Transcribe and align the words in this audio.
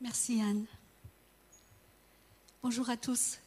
Merci 0.00 0.40
Anne. 0.40 0.66
Bonjour 2.62 2.90
à 2.90 2.96
tous. 2.96 3.38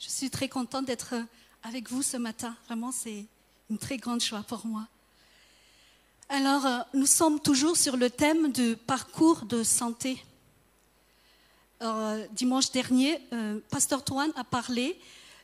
Je 0.00 0.08
suis 0.08 0.30
très 0.30 0.48
contente 0.48 0.84
d'être 0.84 1.14
avec 1.62 1.88
vous 1.88 2.02
ce 2.02 2.16
matin. 2.16 2.56
Vraiment, 2.66 2.90
c'est 2.90 3.24
une 3.70 3.78
très 3.78 3.98
grande 3.98 4.20
joie 4.20 4.42
pour 4.42 4.66
moi. 4.66 4.88
Alors, 6.28 6.66
euh, 6.66 6.78
nous 6.92 7.06
sommes 7.06 7.38
toujours 7.38 7.76
sur 7.76 7.96
le 7.96 8.10
thème 8.10 8.50
du 8.50 8.76
parcours 8.76 9.44
de 9.44 9.62
santé. 9.62 10.22
Euh, 11.82 12.26
dimanche 12.32 12.72
dernier, 12.72 13.20
euh, 13.32 13.60
Pasteur 13.70 14.04
Toine 14.04 14.32
a 14.34 14.44
parlé 14.44 14.98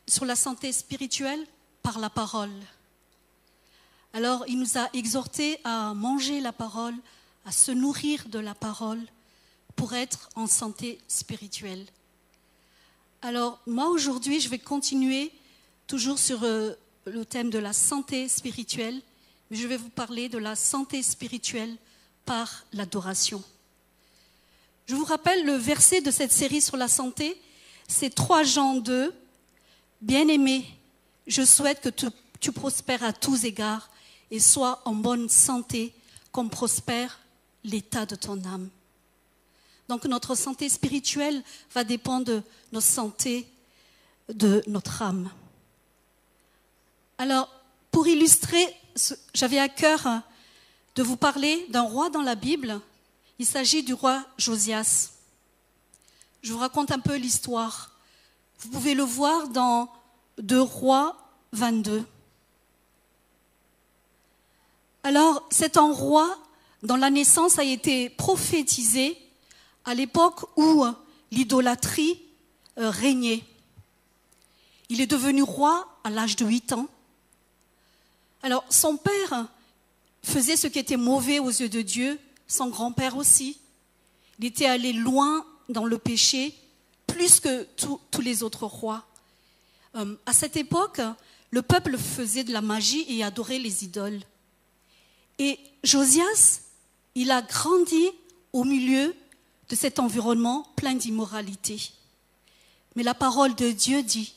sur 0.07 0.25
la 0.25 0.35
santé 0.35 0.73
spirituelle 0.73 1.45
par 1.81 1.99
la 1.99 2.09
parole. 2.09 2.51
Alors, 4.13 4.43
il 4.47 4.59
nous 4.59 4.77
a 4.77 4.89
exhortés 4.93 5.57
à 5.63 5.93
manger 5.93 6.41
la 6.41 6.51
parole, 6.51 6.95
à 7.45 7.51
se 7.51 7.71
nourrir 7.71 8.27
de 8.27 8.39
la 8.39 8.55
parole 8.55 9.01
pour 9.79 9.93
être 9.93 10.27
en 10.35 10.45
santé 10.45 10.99
spirituelle. 11.07 11.85
Alors, 13.21 13.61
moi, 13.65 13.87
aujourd'hui, 13.87 14.41
je 14.41 14.49
vais 14.49 14.59
continuer 14.59 15.31
toujours 15.87 16.19
sur 16.19 16.43
euh, 16.43 16.73
le 17.05 17.23
thème 17.23 17.49
de 17.49 17.59
la 17.59 17.71
santé 17.71 18.27
spirituelle, 18.27 19.01
mais 19.49 19.55
je 19.55 19.65
vais 19.67 19.77
vous 19.77 19.87
parler 19.87 20.27
de 20.27 20.37
la 20.37 20.57
santé 20.57 21.01
spirituelle 21.01 21.77
par 22.25 22.65
l'adoration. 22.73 23.41
Je 24.85 24.95
vous 24.95 25.05
rappelle 25.05 25.45
le 25.45 25.53
verset 25.53 26.01
de 26.01 26.11
cette 26.11 26.33
série 26.33 26.59
sur 26.59 26.75
la 26.75 26.89
santé, 26.89 27.41
c'est 27.87 28.13
3 28.13 28.43
Jean 28.43 28.75
2. 28.75 29.13
Bien-aimé, 30.01 30.65
je 31.25 31.45
souhaite 31.45 31.79
que 31.79 31.87
tu, 31.87 32.07
tu 32.41 32.51
prospères 32.51 33.05
à 33.05 33.13
tous 33.13 33.45
égards 33.45 33.89
et 34.29 34.41
sois 34.41 34.81
en 34.83 34.93
bonne 34.93 35.29
santé, 35.29 35.93
comme 36.33 36.49
prospère 36.49 37.21
l'état 37.63 38.05
de 38.05 38.15
ton 38.15 38.43
âme. 38.43 38.69
Donc 39.89 40.05
notre 40.05 40.35
santé 40.35 40.69
spirituelle 40.69 41.43
va 41.73 41.83
dépendre 41.83 42.25
de 42.25 42.43
notre 42.71 42.85
santé 42.85 43.47
de 44.31 44.63
notre 44.67 45.01
âme. 45.01 45.31
Alors, 47.17 47.49
pour 47.89 48.07
illustrer, 48.07 48.63
j'avais 49.33 49.57
à 49.57 49.67
cœur 49.67 50.21
de 50.93 51.01
vous 51.01 51.17
parler 51.17 51.65
d'un 51.69 51.81
roi 51.81 52.11
dans 52.11 52.21
la 52.21 52.35
Bible. 52.35 52.79
Il 53.39 53.47
s'agit 53.47 53.81
du 53.81 53.95
roi 53.95 54.23
Josias. 54.37 55.09
Je 56.43 56.53
vous 56.53 56.59
raconte 56.59 56.91
un 56.91 56.99
peu 56.99 57.15
l'histoire. 57.15 57.91
Vous 58.59 58.69
pouvez 58.69 58.93
le 58.93 59.03
voir 59.03 59.47
dans 59.47 59.89
2 60.37 60.61
Rois 60.61 61.17
22. 61.53 62.05
Alors, 65.01 65.47
c'est 65.49 65.77
un 65.77 65.91
roi 65.91 66.37
dont 66.83 66.95
la 66.95 67.09
naissance 67.09 67.57
a 67.57 67.63
été 67.63 68.11
prophétisée 68.11 69.17
à 69.89 69.95
l'époque 69.95 70.41
où 70.55 70.85
l'idolâtrie 71.31 72.21
euh, 72.77 72.91
régnait. 72.91 73.43
Il 74.87 75.01
est 75.01 75.07
devenu 75.07 75.41
roi 75.41 75.99
à 76.03 76.11
l'âge 76.11 76.35
de 76.35 76.45
8 76.45 76.73
ans. 76.73 76.87
Alors, 78.43 78.63
son 78.69 78.97
père 78.97 79.47
faisait 80.21 80.57
ce 80.57 80.67
qui 80.67 80.77
était 80.77 80.95
mauvais 80.95 81.39
aux 81.39 81.49
yeux 81.49 81.69
de 81.69 81.81
Dieu, 81.81 82.19
son 82.47 82.67
grand-père 82.67 83.17
aussi. 83.17 83.57
Il 84.37 84.45
était 84.45 84.67
allé 84.67 84.93
loin 84.93 85.43
dans 85.69 85.85
le 85.85 85.97
péché, 85.97 86.53
plus 87.07 87.39
que 87.39 87.63
tous 87.73 88.21
les 88.21 88.43
autres 88.43 88.67
rois. 88.67 89.07
Euh, 89.95 90.15
à 90.27 90.33
cette 90.33 90.55
époque, 90.55 91.01
le 91.49 91.63
peuple 91.63 91.97
faisait 91.97 92.43
de 92.43 92.53
la 92.53 92.61
magie 92.61 93.07
et 93.09 93.23
adorait 93.23 93.57
les 93.57 93.85
idoles. 93.85 94.21
Et 95.39 95.57
Josias, 95.83 96.61
il 97.15 97.31
a 97.31 97.41
grandi 97.41 98.11
au 98.53 98.63
milieu 98.63 99.15
de 99.69 99.75
cet 99.75 99.99
environnement 99.99 100.67
plein 100.75 100.95
d'immoralité. 100.95 101.91
Mais 102.95 103.03
la 103.03 103.13
parole 103.13 103.55
de 103.55 103.71
Dieu 103.71 104.03
dit, 104.03 104.33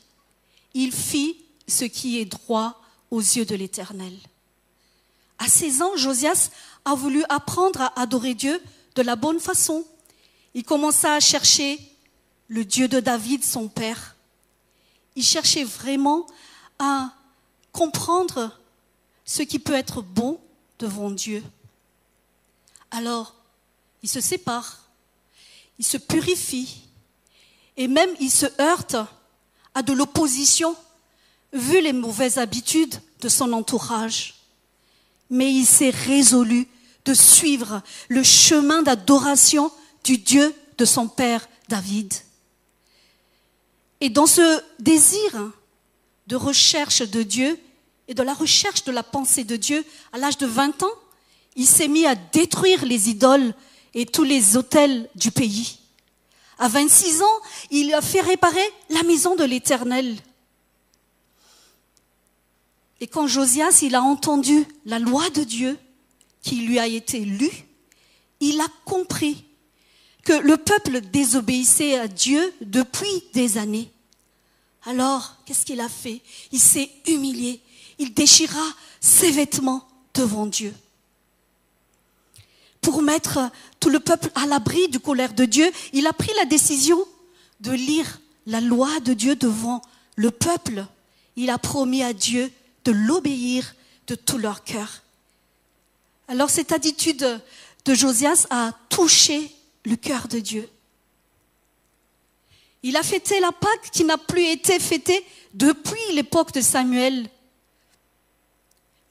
il 0.74 0.92
fit 0.92 1.36
ce 1.66 1.84
qui 1.84 2.18
est 2.18 2.26
droit 2.26 2.80
aux 3.10 3.20
yeux 3.20 3.44
de 3.44 3.54
l'Éternel. 3.54 4.16
À 5.38 5.48
16 5.48 5.82
ans, 5.82 5.96
Josias 5.96 6.50
a 6.84 6.94
voulu 6.94 7.24
apprendre 7.28 7.80
à 7.80 8.00
adorer 8.00 8.34
Dieu 8.34 8.62
de 8.94 9.02
la 9.02 9.16
bonne 9.16 9.40
façon. 9.40 9.84
Il 10.54 10.64
commença 10.64 11.14
à 11.14 11.20
chercher 11.20 11.78
le 12.48 12.64
Dieu 12.64 12.88
de 12.88 13.00
David, 13.00 13.42
son 13.42 13.68
père. 13.68 14.16
Il 15.16 15.24
cherchait 15.24 15.64
vraiment 15.64 16.26
à 16.78 17.12
comprendre 17.72 18.58
ce 19.24 19.42
qui 19.42 19.58
peut 19.58 19.74
être 19.74 20.02
bon 20.02 20.38
devant 20.78 21.10
Dieu. 21.10 21.42
Alors, 22.90 23.34
il 24.02 24.08
se 24.08 24.20
sépare, 24.20 24.81
il 25.82 25.84
se 25.84 25.96
purifie, 25.96 26.76
et 27.76 27.88
même 27.88 28.10
il 28.20 28.30
se 28.30 28.46
heurte 28.60 28.94
à 29.74 29.82
de 29.82 29.92
l'opposition, 29.92 30.76
vu 31.52 31.80
les 31.80 31.92
mauvaises 31.92 32.38
habitudes 32.38 32.94
de 33.20 33.28
son 33.28 33.52
entourage. 33.52 34.36
Mais 35.28 35.52
il 35.52 35.66
s'est 35.66 35.90
résolu 35.90 36.68
de 37.04 37.14
suivre 37.14 37.82
le 38.08 38.22
chemin 38.22 38.82
d'adoration 38.82 39.72
du 40.04 40.18
Dieu 40.18 40.54
de 40.78 40.84
son 40.84 41.08
père 41.08 41.48
David. 41.68 42.14
Et 44.00 44.08
dans 44.08 44.26
ce 44.26 44.62
désir 44.78 45.50
de 46.28 46.36
recherche 46.36 47.02
de 47.02 47.24
Dieu, 47.24 47.58
et 48.06 48.14
de 48.14 48.22
la 48.22 48.34
recherche 48.34 48.84
de 48.84 48.92
la 48.92 49.02
pensée 49.02 49.42
de 49.42 49.56
Dieu, 49.56 49.84
à 50.12 50.18
l'âge 50.18 50.38
de 50.38 50.46
20 50.46 50.84
ans, 50.84 50.94
il 51.56 51.66
s'est 51.66 51.88
mis 51.88 52.06
à 52.06 52.14
détruire 52.14 52.84
les 52.84 53.10
idoles 53.10 53.52
et 53.94 54.06
tous 54.06 54.24
les 54.24 54.56
hôtels 54.56 55.08
du 55.14 55.30
pays. 55.30 55.78
À 56.58 56.68
26 56.68 57.22
ans, 57.22 57.40
il 57.70 57.92
a 57.94 58.00
fait 58.00 58.20
réparer 58.20 58.64
la 58.90 59.02
maison 59.02 59.34
de 59.34 59.44
l'Éternel. 59.44 60.16
Et 63.00 63.06
quand 63.06 63.26
Josias, 63.26 63.80
il 63.82 63.94
a 63.94 64.02
entendu 64.02 64.64
la 64.86 64.98
loi 64.98 65.28
de 65.30 65.42
Dieu 65.42 65.78
qui 66.42 66.56
lui 66.56 66.78
a 66.78 66.86
été 66.86 67.20
lue, 67.20 67.64
il 68.40 68.60
a 68.60 68.68
compris 68.84 69.44
que 70.24 70.32
le 70.32 70.56
peuple 70.56 71.00
désobéissait 71.00 71.98
à 71.98 72.08
Dieu 72.08 72.54
depuis 72.60 73.24
des 73.32 73.58
années. 73.58 73.90
Alors, 74.84 75.36
qu'est-ce 75.44 75.64
qu'il 75.64 75.80
a 75.80 75.88
fait? 75.88 76.20
Il 76.50 76.60
s'est 76.60 76.90
humilié, 77.06 77.60
il 77.98 78.14
déchira 78.14 78.64
ses 79.00 79.30
vêtements 79.30 79.86
devant 80.14 80.46
Dieu. 80.46 80.74
Pour 82.82 83.00
mettre 83.00 83.50
tout 83.80 83.88
le 83.88 84.00
peuple 84.00 84.30
à 84.34 84.44
l'abri 84.44 84.88
du 84.88 85.00
colère 85.00 85.32
de 85.32 85.44
Dieu, 85.44 85.70
il 85.92 86.06
a 86.06 86.12
pris 86.12 86.32
la 86.36 86.44
décision 86.44 87.02
de 87.60 87.72
lire 87.72 88.20
la 88.46 88.60
loi 88.60 89.00
de 89.00 89.14
Dieu 89.14 89.36
devant 89.36 89.80
le 90.16 90.30
peuple. 90.30 90.84
Il 91.36 91.48
a 91.48 91.58
promis 91.58 92.02
à 92.02 92.12
Dieu 92.12 92.52
de 92.84 92.92
l'obéir 92.92 93.74
de 94.08 94.14
tout 94.14 94.36
leur 94.36 94.64
cœur. 94.64 95.02
Alors 96.28 96.50
cette 96.50 96.72
attitude 96.72 97.40
de 97.84 97.94
Josias 97.94 98.46
a 98.50 98.72
touché 98.88 99.50
le 99.84 99.96
cœur 99.96 100.28
de 100.28 100.40
Dieu. 100.40 100.68
Il 102.82 102.96
a 102.96 103.02
fêté 103.02 103.38
la 103.38 103.52
Pâque 103.52 103.90
qui 103.92 104.04
n'a 104.04 104.18
plus 104.18 104.44
été 104.44 104.78
fêtée 104.80 105.24
depuis 105.54 106.00
l'époque 106.14 106.52
de 106.52 106.60
Samuel. 106.60 107.28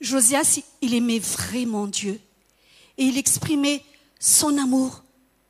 Josias, 0.01 0.59
il 0.81 0.93
aimait 0.93 1.19
vraiment 1.19 1.87
Dieu. 1.87 2.19
Et 3.01 3.05
il 3.05 3.17
exprimait 3.17 3.83
son 4.19 4.59
amour 4.59 5.01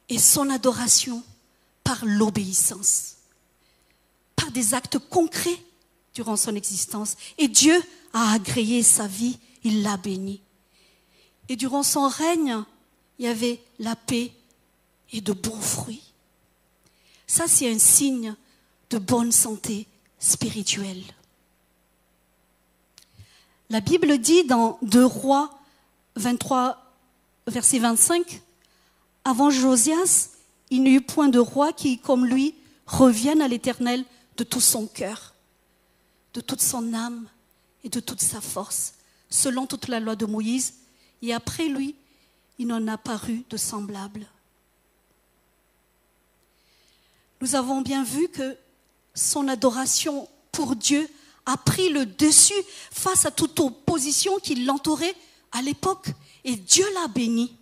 et 0.08 0.18
son 0.18 0.50
adoration 0.50 1.22
par 1.84 2.06
l'obéissance, 2.06 3.18
par 4.38 4.52
des 4.52 4.74
actes 4.74 4.98
concrets 4.98 5.62
durant 6.14 6.38
son 6.38 6.56
existence. 6.56 7.18
Et 7.38 7.50
Dieu 7.50 7.78
a 8.14 8.32
agréé 8.32 8.84
sa 8.84 9.06
vie, 9.06 9.38
il 9.66 9.84
l'a 9.84 9.98
béni. 9.98 10.40
Et 11.50 11.58
durant 11.58 11.84
son 11.84 12.08
règne, 12.08 12.64
il 13.20 13.26
y 13.26 13.28
avait 13.28 13.62
la 13.80 13.98
paix 13.98 14.32
et 15.12 15.20
de 15.20 15.34
bons 15.34 15.60
fruits. 15.60 16.14
Ça, 17.28 17.50
c'est 17.50 17.70
un 17.70 17.80
signe 17.80 18.34
de 18.92 18.98
bonne 18.98 19.34
santé 19.34 19.88
spirituelle. 20.20 21.04
La 23.70 23.82
Bible 23.82 24.20
dit 24.20 24.46
dans 24.46 24.80
2 24.84 25.04
Rois 25.04 25.50
23, 26.16 26.81
verset 27.48 27.80
25, 27.80 28.42
avant 29.24 29.50
Josias, 29.50 30.30
il 30.70 30.84
n'y 30.84 30.92
eut 30.92 31.02
point 31.02 31.30
de 31.30 31.40
roi 31.40 31.74
qui, 31.74 32.00
comme 32.00 32.26
lui, 32.26 32.56
revienne 32.86 33.42
à 33.42 33.48
l'Éternel 33.48 34.06
de 34.38 34.44
tout 34.44 34.62
son 34.62 34.88
cœur, 34.88 35.34
de 36.34 36.42
toute 36.42 36.62
son 36.62 36.94
âme 36.94 37.28
et 37.84 37.90
de 37.90 38.00
toute 38.00 38.22
sa 38.22 38.42
force, 38.42 38.94
selon 39.30 39.68
toute 39.68 39.88
la 39.88 40.00
loi 40.00 40.16
de 40.16 40.26
Moïse. 40.26 40.76
Et 41.22 41.34
après 41.34 41.68
lui, 41.68 41.96
il 42.58 42.68
n'en 42.68 42.88
a 42.88 42.98
paru 42.98 43.44
de 43.50 43.58
semblable. 43.58 44.26
Nous 47.42 47.56
avons 47.56 47.82
bien 47.82 48.04
vu 48.04 48.28
que 48.30 48.56
son 49.16 49.48
adoration 49.48 50.30
pour 50.52 50.76
Dieu 50.76 51.10
a 51.46 51.58
pris 51.58 51.90
le 51.90 52.06
dessus 52.06 52.54
face 52.92 53.26
à 53.26 53.32
toute 53.32 53.60
opposition 53.60 54.38
qui 54.40 54.64
l'entourait 54.64 55.16
à 55.52 55.62
l'époque. 55.62 56.08
Et 56.44 56.56
Dieu 56.56 56.86
l'a 56.94 57.08
béni. 57.08 57.56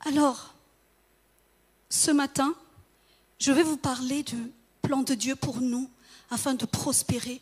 Alors, 0.00 0.54
ce 1.88 2.10
matin, 2.10 2.54
je 3.38 3.52
vais 3.52 3.62
vous 3.62 3.76
parler 3.76 4.22
du 4.22 4.52
plan 4.82 5.02
de 5.02 5.14
Dieu 5.14 5.34
pour 5.36 5.60
nous 5.60 5.90
afin 6.30 6.54
de 6.54 6.66
prospérer 6.66 7.40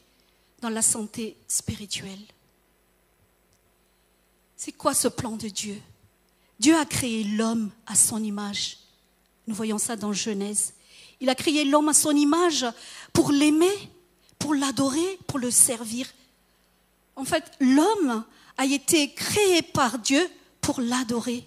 dans 0.60 0.70
la 0.70 0.82
santé 0.82 1.36
spirituelle. 1.48 2.24
C'est 4.56 4.72
quoi 4.72 4.94
ce 4.94 5.08
plan 5.08 5.36
de 5.36 5.48
Dieu? 5.48 5.80
Dieu 6.58 6.76
a 6.76 6.86
créé 6.86 7.24
l'homme 7.24 7.70
à 7.86 7.94
son 7.94 8.22
image. 8.22 8.78
Nous 9.46 9.54
voyons 9.54 9.78
ça 9.78 9.96
dans 9.96 10.12
Genèse. 10.12 10.72
Il 11.20 11.28
a 11.28 11.34
créé 11.34 11.64
l'homme 11.64 11.88
à 11.88 11.94
son 11.94 12.12
image 12.12 12.64
pour 13.12 13.30
l'aimer, 13.30 13.90
pour 14.38 14.54
l'adorer, 14.54 15.18
pour 15.26 15.38
le 15.38 15.50
servir. 15.50 16.06
En 17.16 17.24
fait, 17.24 17.44
l'homme 17.60 18.24
a 18.56 18.64
été 18.64 19.12
créé 19.12 19.62
par 19.62 19.98
Dieu 19.98 20.28
pour 20.60 20.80
l'adorer. 20.80 21.44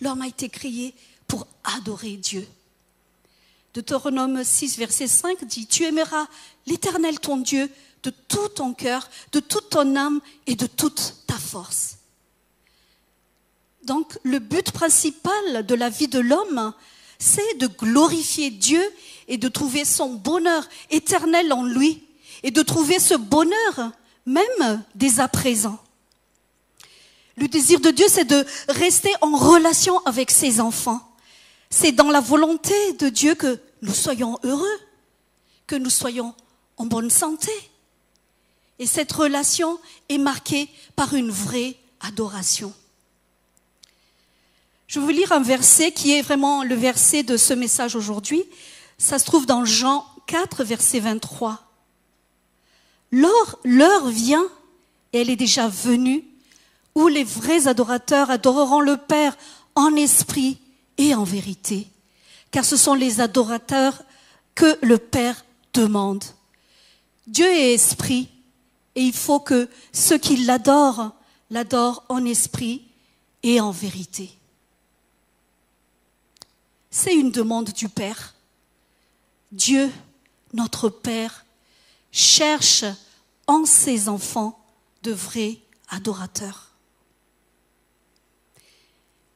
L'homme 0.00 0.22
a 0.22 0.28
été 0.28 0.48
créé 0.48 0.94
pour 1.26 1.46
adorer 1.64 2.16
Dieu. 2.16 2.46
Deutéronome 3.74 4.44
6, 4.44 4.78
verset 4.78 5.06
5 5.06 5.44
dit, 5.44 5.66
Tu 5.66 5.84
aimeras 5.84 6.26
l'Éternel 6.66 7.20
ton 7.20 7.38
Dieu 7.38 7.70
de 8.02 8.10
tout 8.28 8.48
ton 8.48 8.74
cœur, 8.74 9.08
de 9.32 9.40
toute 9.40 9.70
ton 9.70 9.96
âme 9.96 10.20
et 10.46 10.56
de 10.56 10.66
toute 10.66 11.16
ta 11.26 11.36
force. 11.36 11.98
Donc 13.84 14.18
le 14.22 14.38
but 14.38 14.70
principal 14.72 15.66
de 15.66 15.74
la 15.74 15.88
vie 15.88 16.08
de 16.08 16.18
l'homme, 16.18 16.72
c'est 17.18 17.58
de 17.58 17.66
glorifier 17.66 18.50
Dieu 18.50 18.82
et 19.28 19.38
de 19.38 19.48
trouver 19.48 19.84
son 19.84 20.14
bonheur 20.14 20.68
éternel 20.90 21.52
en 21.52 21.64
lui 21.64 22.02
et 22.42 22.50
de 22.50 22.62
trouver 22.62 22.98
ce 22.98 23.14
bonheur 23.14 23.92
même 24.26 24.84
dès 24.94 25.20
à 25.20 25.28
présent. 25.28 25.78
Le 27.36 27.48
désir 27.48 27.80
de 27.80 27.90
Dieu, 27.90 28.06
c'est 28.08 28.24
de 28.24 28.44
rester 28.68 29.10
en 29.20 29.36
relation 29.36 29.98
avec 30.04 30.30
ses 30.30 30.60
enfants. 30.60 31.00
C'est 31.70 31.92
dans 31.92 32.10
la 32.10 32.20
volonté 32.20 32.74
de 32.98 33.08
Dieu 33.08 33.34
que 33.34 33.58
nous 33.80 33.94
soyons 33.94 34.38
heureux, 34.44 34.78
que 35.66 35.76
nous 35.76 35.90
soyons 35.90 36.34
en 36.76 36.84
bonne 36.84 37.10
santé. 37.10 37.52
Et 38.78 38.86
cette 38.86 39.12
relation 39.12 39.78
est 40.08 40.18
marquée 40.18 40.68
par 40.96 41.14
une 41.14 41.30
vraie 41.30 41.76
adoration. 42.00 42.72
Je 44.86 45.00
vais 45.00 45.06
vous 45.06 45.12
lire 45.12 45.32
un 45.32 45.42
verset 45.42 45.92
qui 45.92 46.12
est 46.12 46.20
vraiment 46.20 46.64
le 46.64 46.74
verset 46.74 47.22
de 47.22 47.38
ce 47.38 47.54
message 47.54 47.96
aujourd'hui. 47.96 48.44
Ça 48.98 49.18
se 49.18 49.24
trouve 49.24 49.46
dans 49.46 49.64
Jean 49.64 50.04
4, 50.26 50.64
verset 50.64 51.00
23. 51.00 51.71
L'heure 53.12 54.08
vient, 54.08 54.46
et 55.12 55.20
elle 55.20 55.30
est 55.30 55.36
déjà 55.36 55.68
venue, 55.68 56.24
où 56.94 57.08
les 57.08 57.24
vrais 57.24 57.68
adorateurs 57.68 58.30
adoreront 58.30 58.80
le 58.80 58.96
Père 58.96 59.36
en 59.74 59.94
esprit 59.94 60.58
et 60.98 61.14
en 61.14 61.24
vérité, 61.24 61.86
car 62.50 62.64
ce 62.64 62.76
sont 62.76 62.94
les 62.94 63.20
adorateurs 63.20 64.02
que 64.54 64.78
le 64.82 64.98
Père 64.98 65.44
demande. 65.72 66.24
Dieu 67.26 67.46
est 67.46 67.74
esprit, 67.74 68.28
et 68.94 69.02
il 69.02 69.12
faut 69.12 69.40
que 69.40 69.68
ceux 69.92 70.18
qui 70.18 70.36
l'adorent 70.38 71.12
l'adorent 71.50 72.04
en 72.08 72.24
esprit 72.24 72.82
et 73.42 73.60
en 73.60 73.70
vérité. 73.70 74.30
C'est 76.90 77.14
une 77.14 77.30
demande 77.30 77.70
du 77.72 77.88
Père. 77.88 78.34
Dieu, 79.50 79.90
notre 80.54 80.88
Père, 80.88 81.44
cherche 82.12 82.84
en 83.46 83.64
ses 83.64 84.08
enfants 84.08 84.64
de 85.02 85.12
vrais 85.12 85.58
adorateurs. 85.88 86.68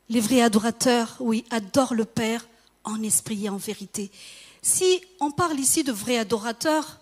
Les 0.08 0.20
vrais 0.20 0.43
adorateurs, 0.43 1.17
oui, 1.19 1.44
adorent 1.50 1.94
le 1.94 2.05
Père 2.05 2.46
en 2.84 3.02
esprit 3.02 3.46
et 3.46 3.49
en 3.49 3.56
vérité. 3.56 4.12
Si 4.62 5.00
on 5.19 5.32
parle 5.32 5.58
ici 5.58 5.82
de 5.82 5.90
vrais 5.90 6.19
adorateurs, 6.19 7.00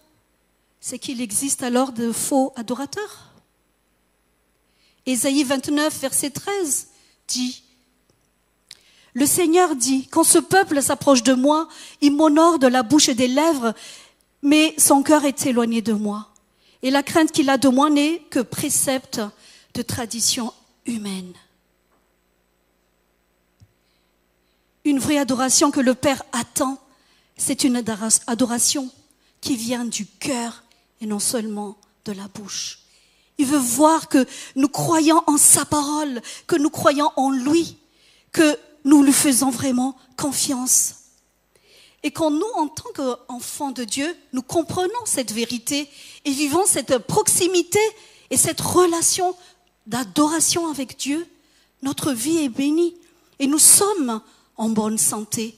c'est 0.80 0.98
qu'il 0.98 1.20
existe 1.20 1.62
alors 1.62 1.92
de 1.92 2.12
faux 2.12 2.52
adorateurs. 2.56 3.32
Ésaïe 5.06 5.44
29, 5.44 6.00
verset 6.00 6.30
13 6.30 6.88
dit, 7.28 7.62
le 9.12 9.26
Seigneur 9.26 9.76
dit, 9.76 10.08
quand 10.08 10.24
ce 10.24 10.38
peuple 10.38 10.82
s'approche 10.82 11.22
de 11.22 11.34
moi, 11.34 11.68
il 12.00 12.16
m'honore 12.16 12.58
de 12.58 12.66
la 12.66 12.82
bouche 12.82 13.08
et 13.08 13.14
des 13.14 13.28
lèvres, 13.28 13.72
mais 14.44 14.74
son 14.78 15.02
cœur 15.02 15.24
est 15.24 15.46
éloigné 15.46 15.82
de 15.82 15.94
moi. 15.94 16.28
Et 16.82 16.90
la 16.90 17.02
crainte 17.02 17.32
qu'il 17.32 17.48
a 17.48 17.56
de 17.56 17.68
moi 17.68 17.88
n'est 17.88 18.20
que 18.30 18.40
précepte 18.40 19.20
de 19.72 19.82
tradition 19.82 20.52
humaine. 20.84 21.32
Une 24.84 24.98
vraie 24.98 25.16
adoration 25.16 25.70
que 25.70 25.80
le 25.80 25.94
Père 25.94 26.22
attend, 26.32 26.78
c'est 27.38 27.64
une 27.64 27.82
adoration 28.26 28.90
qui 29.40 29.56
vient 29.56 29.86
du 29.86 30.04
cœur 30.04 30.62
et 31.00 31.06
non 31.06 31.18
seulement 31.18 31.78
de 32.04 32.12
la 32.12 32.28
bouche. 32.28 32.80
Il 33.38 33.46
veut 33.46 33.56
voir 33.56 34.08
que 34.08 34.26
nous 34.56 34.68
croyons 34.68 35.22
en 35.26 35.38
sa 35.38 35.64
parole, 35.64 36.20
que 36.46 36.56
nous 36.56 36.70
croyons 36.70 37.10
en 37.16 37.30
lui, 37.30 37.78
que 38.30 38.58
nous 38.84 39.02
lui 39.02 39.12
faisons 39.12 39.48
vraiment 39.48 39.96
confiance. 40.18 41.03
Et 42.04 42.10
quand 42.10 42.30
nous, 42.30 42.46
en 42.56 42.68
tant 42.68 42.92
qu'enfants 42.94 43.70
de 43.70 43.82
Dieu, 43.82 44.14
nous 44.34 44.42
comprenons 44.42 45.06
cette 45.06 45.32
vérité 45.32 45.88
et 46.26 46.30
vivons 46.30 46.66
cette 46.66 46.98
proximité 46.98 47.80
et 48.28 48.36
cette 48.36 48.60
relation 48.60 49.34
d'adoration 49.86 50.68
avec 50.70 50.98
Dieu, 50.98 51.26
notre 51.82 52.12
vie 52.12 52.44
est 52.44 52.50
bénie 52.50 52.94
et 53.38 53.46
nous 53.46 53.58
sommes 53.58 54.20
en 54.56 54.68
bonne 54.68 54.98
santé, 54.98 55.56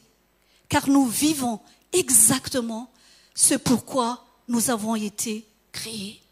car 0.68 0.88
nous 0.88 1.06
vivons 1.06 1.60
exactement 1.92 2.92
ce 3.34 3.54
pourquoi 3.54 4.24
nous 4.46 4.70
avons 4.70 4.94
été 4.94 5.44
créés. 5.72 6.22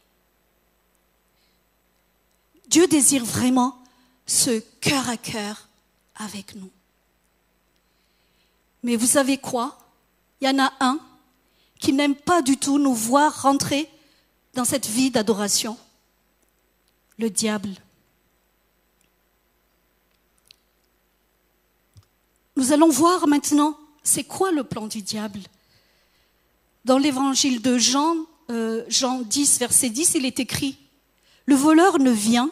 Dieu 2.68 2.86
désire 2.86 3.24
vraiment 3.24 3.82
ce 4.26 4.60
cœur 4.80 5.08
à 5.08 5.16
cœur 5.16 5.68
avec 6.14 6.54
nous. 6.54 6.70
Mais 8.84 8.94
vous 8.94 9.06
savez 9.06 9.38
quoi? 9.38 9.76
Il 10.44 10.48
y 10.48 10.50
en 10.50 10.62
a 10.62 10.74
un 10.80 11.00
qui 11.80 11.94
n'aime 11.94 12.14
pas 12.14 12.42
du 12.42 12.58
tout 12.58 12.78
nous 12.78 12.92
voir 12.92 13.40
rentrer 13.40 13.88
dans 14.52 14.66
cette 14.66 14.86
vie 14.86 15.10
d'adoration. 15.10 15.78
Le 17.16 17.30
diable. 17.30 17.70
Nous 22.56 22.72
allons 22.72 22.90
voir 22.90 23.26
maintenant, 23.26 23.78
c'est 24.02 24.24
quoi 24.24 24.52
le 24.52 24.64
plan 24.64 24.86
du 24.86 25.00
diable? 25.00 25.40
Dans 26.84 26.98
l'évangile 26.98 27.62
de 27.62 27.78
Jean, 27.78 28.14
euh, 28.50 28.84
Jean 28.88 29.22
10, 29.22 29.58
verset 29.60 29.88
10, 29.88 30.16
il 30.16 30.26
est 30.26 30.40
écrit, 30.40 30.76
Le 31.46 31.54
voleur 31.54 31.98
ne 31.98 32.10
vient 32.10 32.50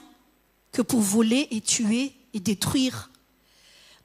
que 0.73 0.81
pour 0.81 1.01
voler 1.01 1.47
et 1.51 1.61
tuer 1.61 2.15
et 2.33 2.41
détruire. 2.41 3.11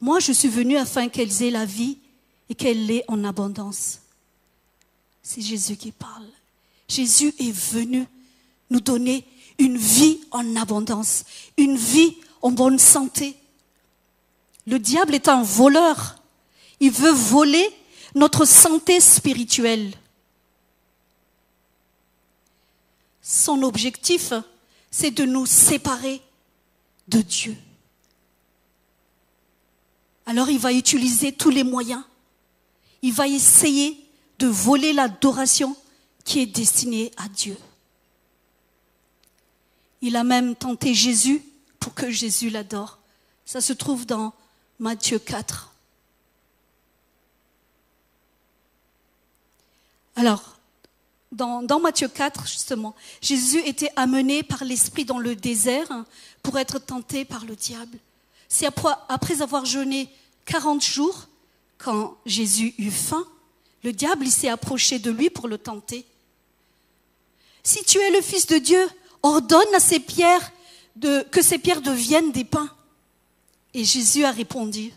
Moi, 0.01 0.19
je 0.19 0.33
suis 0.33 0.49
venu 0.49 0.75
afin 0.75 1.07
qu'elles 1.07 1.41
aient 1.41 1.51
la 1.51 1.63
vie 1.63 1.99
et 2.49 2.55
qu'elle 2.55 2.85
l'ait 2.85 3.03
en 3.07 3.23
abondance. 3.23 3.99
C'est 5.21 5.41
Jésus 5.41 5.75
qui 5.75 5.91
parle. 5.91 6.27
Jésus 6.87 7.33
est 7.39 7.51
venu 7.51 8.05
nous 8.69 8.79
donner 8.79 9.25
une 9.59 9.77
vie 9.77 10.21
en 10.31 10.55
abondance, 10.55 11.25
une 11.57 11.75
vie 11.75 12.15
en 12.41 12.51
bonne 12.51 12.79
santé. 12.79 13.35
Le 14.65 14.79
diable 14.79 15.15
est 15.15 15.27
un 15.27 15.43
voleur. 15.43 16.21
Il 16.79 16.91
veut 16.91 17.11
voler 17.11 17.67
notre 18.15 18.45
santé 18.45 18.99
spirituelle. 18.99 19.93
Son 23.21 23.63
objectif, 23.63 24.33
c'est 24.91 25.11
de 25.11 25.25
nous 25.25 25.45
séparer 25.45 26.21
de 27.07 27.21
Dieu. 27.21 27.57
Alors 30.25 30.49
il 30.49 30.59
va 30.59 30.73
utiliser 30.73 31.31
tous 31.31 31.49
les 31.49 31.63
moyens 31.63 32.03
il 33.01 33.13
va 33.13 33.27
essayer 33.27 34.03
de 34.39 34.47
voler 34.47 34.93
l'adoration 34.93 35.75
qui 36.23 36.39
est 36.39 36.45
destinée 36.45 37.11
à 37.17 37.27
Dieu. 37.29 37.57
Il 40.01 40.15
a 40.15 40.23
même 40.23 40.55
tenté 40.55 40.93
Jésus 40.93 41.41
pour 41.79 41.93
que 41.93 42.11
Jésus 42.11 42.49
l'adore. 42.49 42.99
Ça 43.45 43.61
se 43.61 43.73
trouve 43.73 44.05
dans 44.05 44.33
Matthieu 44.79 45.19
4. 45.19 45.73
Alors, 50.15 50.57
dans, 51.31 51.79
Matthieu 51.79 52.07
4, 52.07 52.47
justement, 52.47 52.95
Jésus 53.21 53.59
était 53.59 53.91
amené 53.95 54.43
par 54.43 54.63
l'Esprit 54.63 55.05
dans 55.05 55.19
le 55.19 55.35
désert 55.35 55.87
pour 56.41 56.57
être 56.57 56.79
tenté 56.79 57.25
par 57.25 57.45
le 57.45 57.55
diable. 57.55 57.97
C'est 58.49 58.65
après, 58.65 58.93
après 59.09 59.41
avoir 59.41 59.65
jeûné 59.65 60.09
40 60.45 60.83
jours 60.83 61.27
quand 61.77 62.17
Jésus 62.25 62.73
eut 62.77 62.91
faim, 62.91 63.25
le 63.83 63.93
diable 63.93 64.27
s'est 64.27 64.49
approché 64.49 64.99
de 64.99 65.11
lui 65.11 65.29
pour 65.29 65.47
le 65.47 65.57
tenter. 65.57 66.05
Si 67.63 67.83
tu 67.83 67.99
es 67.99 68.11
le 68.11 68.21
Fils 68.21 68.47
de 68.47 68.57
Dieu, 68.57 68.87
ordonne 69.23 69.73
à 69.75 69.79
ces 69.79 69.99
pierres 69.99 70.51
de, 70.95 71.25
que 71.31 71.41
ces 71.41 71.57
pierres 71.57 71.81
deviennent 71.81 72.31
des 72.31 72.43
pains. 72.43 72.69
Et 73.73 73.83
Jésus 73.83 74.25
a 74.25 74.31
répondu, 74.31 74.91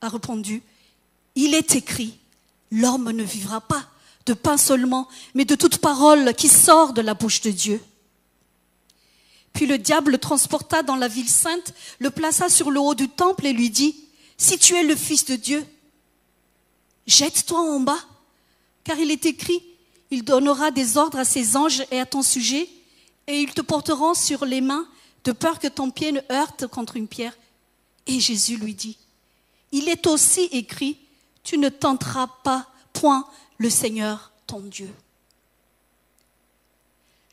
a 0.00 0.08
répondu, 0.08 0.62
Il 1.34 1.54
est 1.54 1.74
écrit, 1.74 2.18
l'homme 2.70 3.10
ne 3.10 3.22
vivra 3.22 3.60
pas 3.60 3.86
de 4.26 4.34
pain 4.34 4.56
seulement, 4.56 5.08
mais 5.34 5.44
de 5.44 5.54
toute 5.54 5.78
parole 5.78 6.34
qui 6.34 6.48
sort 6.48 6.92
de 6.92 7.02
la 7.02 7.14
bouche 7.14 7.40
de 7.40 7.50
Dieu. 7.50 7.82
Puis 9.52 9.66
le 9.66 9.78
diable 9.78 10.12
le 10.12 10.18
transporta 10.18 10.82
dans 10.82 10.96
la 10.96 11.08
ville 11.08 11.28
sainte, 11.28 11.74
le 11.98 12.10
plaça 12.10 12.48
sur 12.48 12.70
le 12.70 12.80
haut 12.80 12.94
du 12.94 13.08
temple 13.08 13.46
et 13.46 13.52
lui 13.52 13.70
dit, 13.70 13.96
Si 14.38 14.58
tu 14.58 14.74
es 14.74 14.82
le 14.82 14.96
Fils 14.96 15.24
de 15.26 15.36
Dieu, 15.36 15.64
jette-toi 17.06 17.60
en 17.60 17.80
bas, 17.80 17.98
car 18.84 18.98
il 18.98 19.10
est 19.10 19.26
écrit, 19.26 19.62
il 20.10 20.24
donnera 20.24 20.70
des 20.70 20.96
ordres 20.96 21.18
à 21.18 21.24
ses 21.24 21.56
anges 21.56 21.84
et 21.90 22.00
à 22.00 22.06
ton 22.06 22.22
sujet, 22.22 22.68
et 23.26 23.40
ils 23.40 23.54
te 23.54 23.60
porteront 23.60 24.14
sur 24.14 24.44
les 24.44 24.60
mains, 24.60 24.86
de 25.24 25.32
peur 25.32 25.58
que 25.58 25.68
ton 25.68 25.90
pied 25.90 26.12
ne 26.12 26.20
heurte 26.30 26.66
contre 26.66 26.96
une 26.96 27.06
pierre. 27.06 27.36
Et 28.06 28.18
Jésus 28.18 28.56
lui 28.56 28.74
dit, 28.74 28.98
Il 29.70 29.88
est 29.88 30.06
aussi 30.06 30.48
écrit, 30.52 30.98
tu 31.44 31.58
ne 31.58 31.68
tenteras 31.68 32.28
pas 32.42 32.66
point 32.92 33.26
le 33.58 33.70
Seigneur 33.70 34.32
ton 34.46 34.60
Dieu. 34.60 34.90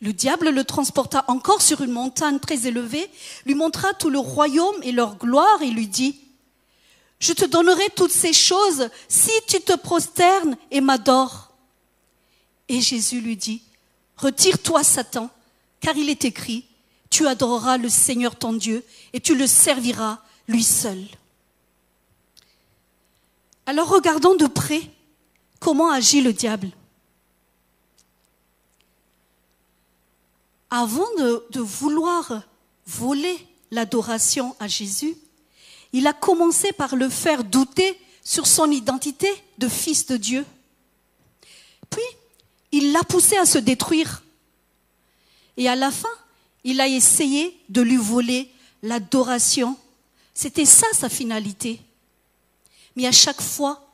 Le 0.01 0.13
diable 0.13 0.49
le 0.49 0.63
transporta 0.63 1.25
encore 1.27 1.61
sur 1.61 1.81
une 1.81 1.91
montagne 1.91 2.39
très 2.39 2.67
élevée, 2.67 3.09
lui 3.45 3.55
montra 3.55 3.93
tout 3.93 4.09
le 4.09 4.19
royaume 4.19 4.77
et 4.83 4.93
leur 4.93 5.17
gloire 5.17 5.61
et 5.61 5.71
lui 5.71 5.87
dit, 5.87 6.17
Je 7.19 7.33
te 7.33 7.45
donnerai 7.45 7.89
toutes 7.95 8.11
ces 8.11 8.33
choses 8.33 8.89
si 9.07 9.31
tu 9.47 9.61
te 9.61 9.75
prosternes 9.75 10.57
et 10.71 10.81
m'adores. 10.81 11.51
Et 12.67 12.81
Jésus 12.81 13.21
lui 13.21 13.35
dit, 13.35 13.61
Retire-toi, 14.17 14.83
Satan, 14.83 15.29
car 15.79 15.95
il 15.97 16.09
est 16.09 16.25
écrit, 16.25 16.65
Tu 17.09 17.27
adoreras 17.27 17.77
le 17.77 17.89
Seigneur 17.89 18.35
ton 18.35 18.53
Dieu 18.53 18.85
et 19.13 19.19
tu 19.19 19.35
le 19.35 19.47
serviras 19.47 20.19
lui 20.47 20.63
seul. 20.63 21.03
Alors 23.65 23.89
regardons 23.89 24.35
de 24.35 24.47
près 24.47 24.81
comment 25.59 25.91
agit 25.91 26.21
le 26.21 26.33
diable. 26.33 26.71
avant 30.69 31.07
de, 31.17 31.59
vouloir 31.59 32.43
voler 32.85 33.37
l'adoration 33.71 34.55
à 34.59 34.67
Jésus, 34.67 35.15
il 35.93 36.07
a 36.07 36.13
commencé 36.13 36.71
par 36.71 36.95
le 36.95 37.09
faire 37.09 37.43
douter 37.43 37.99
sur 38.23 38.45
son 38.45 38.71
identité 38.71 39.29
de 39.57 39.67
fils 39.67 40.05
de 40.05 40.17
Dieu. 40.17 40.45
Puis, 41.89 42.03
il 42.71 42.91
l'a 42.91 43.03
poussé 43.03 43.37
à 43.37 43.45
se 43.45 43.57
détruire. 43.57 44.21
Et 45.57 45.67
à 45.67 45.75
la 45.75 45.91
fin, 45.91 46.09
il 46.63 46.79
a 46.81 46.87
essayé 46.87 47.57
de 47.69 47.81
lui 47.81 47.97
voler 47.97 48.51
l'adoration. 48.83 49.77
C'était 50.33 50.65
ça 50.65 50.87
sa 50.93 51.09
finalité. 51.09 51.81
Mais 52.95 53.07
à 53.07 53.11
chaque 53.11 53.41
fois, 53.41 53.89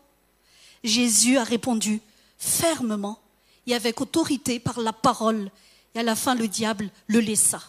Jésus 0.83 1.37
a 1.37 1.43
répondu 1.43 2.01
fermement 2.37 3.19
et 3.67 3.73
avec 3.73 4.01
autorité 4.01 4.59
par 4.59 4.79
la 4.79 4.93
parole 4.93 5.49
et 5.95 5.99
à 5.99 6.03
la 6.03 6.15
fin, 6.15 6.35
le 6.35 6.47
diable 6.47 6.89
le 7.07 7.19
laissa. 7.19 7.61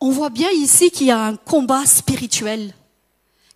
On 0.00 0.10
voit 0.10 0.30
bien 0.30 0.50
ici 0.50 0.90
qu'il 0.90 1.08
y 1.08 1.10
a 1.10 1.26
un 1.26 1.36
combat 1.36 1.84
spirituel, 1.84 2.74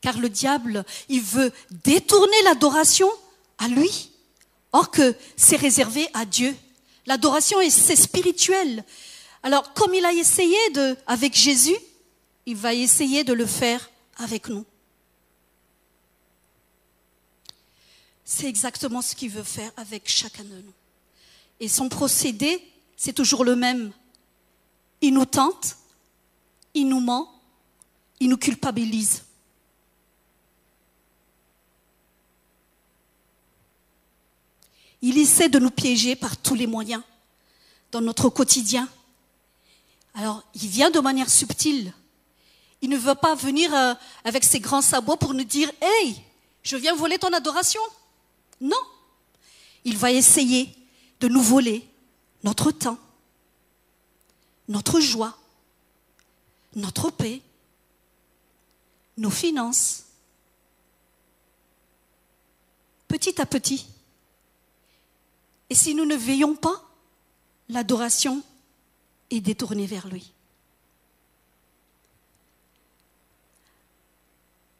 car 0.02 0.18
le 0.18 0.28
diable, 0.28 0.84
il 1.08 1.22
veut 1.22 1.52
détourner 1.70 2.42
l'adoration 2.44 3.08
à 3.58 3.68
lui, 3.68 4.10
or 4.72 4.90
que 4.90 5.14
c'est 5.36 5.56
réservé 5.56 6.06
à 6.12 6.26
Dieu. 6.26 6.54
L'adoration, 7.06 7.58
c'est 7.70 7.96
spirituel. 7.96 8.84
Alors, 9.42 9.72
comme 9.72 9.94
il 9.94 10.04
a 10.04 10.12
essayé 10.12 10.58
de, 10.70 10.96
avec 11.06 11.34
Jésus, 11.34 11.76
il 12.46 12.56
va 12.56 12.74
essayer 12.74 13.24
de 13.24 13.32
le 13.32 13.46
faire 13.46 13.90
avec 14.18 14.48
nous. 14.48 14.64
C'est 18.24 18.48
exactement 18.48 19.02
ce 19.02 19.14
qu'il 19.14 19.30
veut 19.30 19.42
faire 19.42 19.70
avec 19.76 20.08
chacun 20.08 20.44
de 20.44 20.56
nous. 20.56 20.72
Et 21.60 21.68
son 21.68 21.88
procédé, 21.88 22.62
c'est 22.96 23.12
toujours 23.12 23.44
le 23.44 23.54
même. 23.54 23.92
Il 25.00 25.14
nous 25.14 25.26
tente, 25.26 25.76
il 26.74 26.88
nous 26.88 27.00
ment, 27.00 27.30
il 28.20 28.28
nous 28.28 28.36
culpabilise. 28.36 29.22
Il 35.00 35.18
essaie 35.18 35.48
de 35.48 35.58
nous 35.58 35.70
piéger 35.70 36.16
par 36.16 36.36
tous 36.36 36.54
les 36.54 36.66
moyens 36.66 37.02
dans 37.92 38.00
notre 38.00 38.28
quotidien. 38.28 38.88
Alors, 40.14 40.42
il 40.54 40.68
vient 40.68 40.90
de 40.90 41.00
manière 41.00 41.28
subtile. 41.28 41.92
Il 42.80 42.90
ne 42.90 42.96
veut 42.96 43.14
pas 43.14 43.34
venir 43.34 43.72
euh, 43.74 43.94
avec 44.24 44.44
ses 44.44 44.60
grands 44.60 44.82
sabots 44.82 45.16
pour 45.16 45.34
nous 45.34 45.44
dire 45.44 45.70
Hey, 45.80 46.16
je 46.62 46.76
viens 46.76 46.94
voler 46.94 47.18
ton 47.18 47.32
adoration. 47.32 47.80
Non. 48.60 48.80
Il 49.84 49.98
va 49.98 50.10
essayer 50.10 50.74
de 51.20 51.28
nous 51.28 51.42
voler 51.42 51.86
notre 52.42 52.70
temps, 52.70 52.98
notre 54.68 55.00
joie, 55.00 55.36
notre 56.76 57.10
paix, 57.10 57.42
nos 59.16 59.30
finances, 59.30 60.04
petit 63.08 63.40
à 63.40 63.46
petit. 63.46 63.86
Et 65.70 65.74
si 65.74 65.94
nous 65.94 66.04
ne 66.04 66.16
veillons 66.16 66.54
pas, 66.54 66.84
l'adoration 67.68 68.42
est 69.30 69.40
détournée 69.40 69.86
vers 69.86 70.08
lui. 70.08 70.32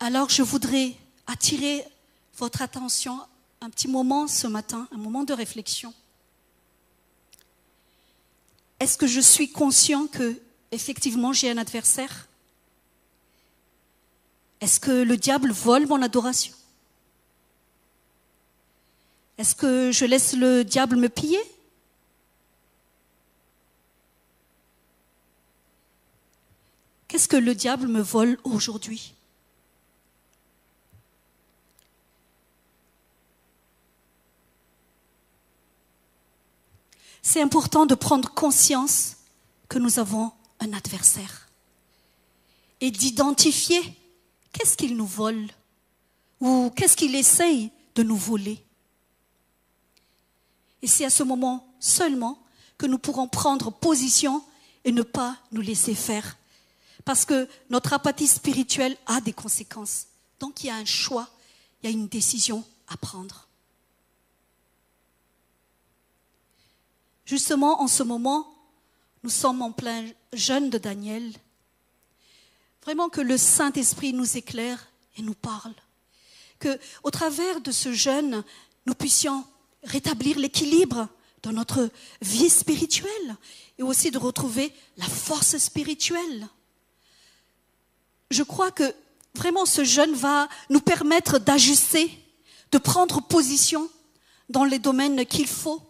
Alors 0.01 0.29
je 0.29 0.43
voudrais 0.43 0.95
attirer 1.27 1.85
votre 2.37 2.61
attention 2.61 3.21
un 3.61 3.71
petit 3.71 3.89
moment 3.89 4.29
ce 4.29 4.47
matin, 4.47 4.87
un 4.93 4.99
moment 4.99 5.25
de 5.25 5.33
réflexion. 5.33 5.95
Est-ce 8.81 8.99
que 8.99 9.07
je 9.07 9.21
suis 9.21 9.51
conscient 9.51 10.07
que 10.07 10.39
effectivement 10.75 11.33
j'ai 11.33 11.51
un 11.51 11.59
adversaire. 11.59 12.29
Est-ce 14.61 14.81
que 14.81 14.91
le 14.91 15.17
diable 15.17 15.51
vole 15.53 15.87
mon 15.87 16.03
adoration? 16.03 16.55
Est-ce 19.39 19.55
que 19.55 19.91
je 19.93 20.05
laisse 20.05 20.35
le 20.35 20.65
diable 20.65 20.97
me 20.97 21.09
piller? 21.09 21.43
Qu'est-ce 27.09 27.29
que 27.29 27.37
le 27.37 27.55
diable 27.55 27.89
me 27.89 28.01
vole 28.01 28.39
aujourd'hui? 28.45 29.15
C'est 37.23 37.41
important 37.41 37.87
de 37.87 37.95
prendre 37.95 38.31
conscience 38.33 39.17
que 39.69 39.79
nous 39.79 39.99
avons 39.99 40.33
un 40.65 40.73
adversaire 40.73 41.49
et 42.81 42.91
d'identifier 42.91 43.81
qu'est-ce 44.53 44.77
qu'il 44.77 44.97
nous 44.97 45.07
vole 45.07 45.49
ou 46.41 46.71
qu'est-ce 46.75 46.97
qu'il 46.97 47.15
essaye 47.15 47.71
de 47.95 48.03
nous 48.03 48.17
voler. 48.17 48.63
Et 50.83 50.87
c'est 50.87 51.05
à 51.05 51.11
ce 51.11 51.23
moment 51.23 51.73
seulement 51.81 52.43
que 52.77 52.87
nous 52.87 52.99
pourrons 52.99 53.29
prendre 53.29 53.71
position 53.71 54.45
et 54.85 54.93
ne 54.93 55.03
pas 55.03 55.39
nous 55.53 55.61
laisser 55.61 55.95
faire. 55.95 56.37
Parce 57.05 57.25
que 57.25 57.49
notre 57.71 57.93
apathie 57.93 58.27
spirituelle 58.27 58.97
a 59.07 59.21
des 59.21 59.33
conséquences. 59.33 60.07
Donc 60.41 60.63
il 60.63 60.69
y 60.69 60.71
a 60.71 60.77
un 60.77 60.85
choix, 60.85 61.29
il 61.83 61.91
y 61.91 61.93
a 61.93 61.97
une 61.97 62.09
décision 62.09 62.65
à 62.89 62.97
prendre. 62.97 63.49
Justement, 67.25 67.81
en 67.81 67.89
ce 67.89 68.03
moment, 68.03 68.54
nous 69.25 69.31
sommes 69.31 69.63
en 69.63 69.73
plein 69.73 70.05
jeûne 70.35 70.69
de 70.69 70.77
Daniel. 70.77 71.33
Vraiment 72.83 73.09
que 73.09 73.23
le 73.23 73.39
Saint-Esprit 73.39 74.13
nous 74.13 74.37
éclaire 74.37 74.87
et 75.17 75.23
nous 75.23 75.35
parle. 75.35 75.73
Que, 76.59 76.79
au 77.03 77.11
travers 77.11 77.63
de 77.63 77.73
ce 77.73 77.95
jeûne, 77.95 78.45
nous 78.85 78.95
puissions 78.95 79.43
rétablir 79.83 80.39
l'équilibre 80.39 81.09
dans 81.43 81.53
notre 81.53 81.89
vie 82.21 82.51
spirituelle 82.51 83.37
et 83.79 83.83
aussi 83.83 84.11
de 84.11 84.19
retrouver 84.19 84.75
la 84.99 85.07
force 85.07 85.57
spirituelle. 85.57 86.47
Je 88.31 88.43
crois 88.43 88.73
que 88.73 88.95
vraiment 89.35 89.65
ce 89.65 89.85
jeûne 89.85 90.13
va 90.13 90.51
nous 90.69 90.81
permettre 90.81 91.39
d'ajuster, 91.39 92.11
de 92.73 92.79
prendre 92.79 93.23
position 93.23 93.89
dans 94.51 94.65
les 94.65 94.79
domaines 94.79 95.25
qu'il 95.25 95.47
faut 95.47 95.81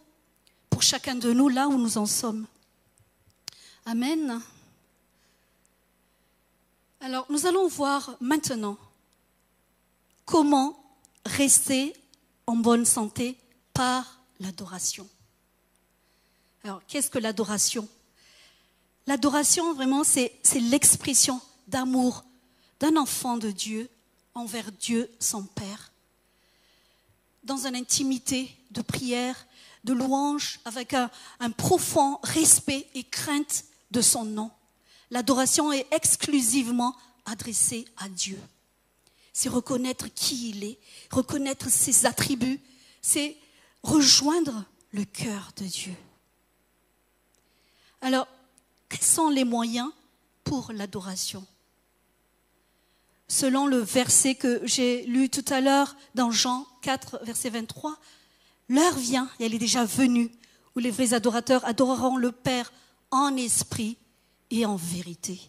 pour 0.70 0.82
chacun 0.82 1.16
de 1.16 1.32
nous 1.32 1.48
là 1.48 1.66
où 1.66 1.76
nous 1.76 1.98
en 1.98 2.06
sommes. 2.06 2.46
Amen. 3.86 4.40
Alors, 7.00 7.26
nous 7.28 7.44
allons 7.44 7.68
voir 7.68 8.16
maintenant 8.18 8.78
comment 10.24 10.82
rester 11.26 11.92
en 12.46 12.56
bonne 12.56 12.86
santé 12.86 13.36
par 13.74 14.20
l'adoration. 14.40 15.06
Alors, 16.62 16.80
qu'est-ce 16.88 17.10
que 17.10 17.18
l'adoration? 17.18 17.86
L'adoration, 19.06 19.74
vraiment, 19.74 20.02
c'est 20.02 20.40
l'expression 20.54 21.42
d'amour 21.68 22.24
d'un 22.80 22.96
enfant 22.96 23.36
de 23.36 23.50
Dieu 23.50 23.90
envers 24.34 24.72
Dieu, 24.72 25.10
son 25.20 25.44
Père. 25.44 25.92
Dans 27.42 27.66
une 27.66 27.76
intimité 27.76 28.50
de 28.70 28.80
prière, 28.80 29.46
de 29.84 29.92
louange, 29.92 30.58
avec 30.64 30.94
un, 30.94 31.10
un 31.38 31.50
profond 31.50 32.18
respect 32.22 32.88
et 32.94 33.04
crainte 33.04 33.64
de 33.90 34.00
son 34.00 34.24
nom. 34.24 34.50
L'adoration 35.10 35.72
est 35.72 35.86
exclusivement 35.92 36.96
adressée 37.24 37.86
à 37.96 38.08
Dieu. 38.08 38.38
C'est 39.32 39.48
reconnaître 39.48 40.08
qui 40.14 40.50
il 40.50 40.64
est, 40.64 40.78
reconnaître 41.10 41.68
ses 41.68 42.06
attributs, 42.06 42.60
c'est 43.02 43.36
rejoindre 43.82 44.64
le 44.92 45.04
cœur 45.04 45.52
de 45.56 45.64
Dieu. 45.64 45.94
Alors, 48.00 48.28
quels 48.88 49.02
sont 49.02 49.30
les 49.30 49.44
moyens 49.44 49.90
pour 50.44 50.72
l'adoration? 50.72 51.44
Selon 53.28 53.66
le 53.66 53.78
verset 53.78 54.34
que 54.34 54.60
j'ai 54.64 55.04
lu 55.06 55.30
tout 55.30 55.44
à 55.48 55.60
l'heure 55.60 55.96
dans 56.14 56.30
Jean 56.30 56.66
4, 56.82 57.20
verset 57.24 57.50
23, 57.50 57.98
l'heure 58.68 58.96
vient, 58.96 59.28
et 59.40 59.46
elle 59.46 59.54
est 59.54 59.58
déjà 59.58 59.84
venue, 59.84 60.30
où 60.76 60.78
les 60.78 60.90
vrais 60.90 61.14
adorateurs 61.14 61.64
adoreront 61.64 62.16
le 62.16 62.30
Père 62.30 62.72
en 63.14 63.36
esprit 63.36 63.96
et 64.50 64.66
en 64.66 64.76
vérité. 64.76 65.40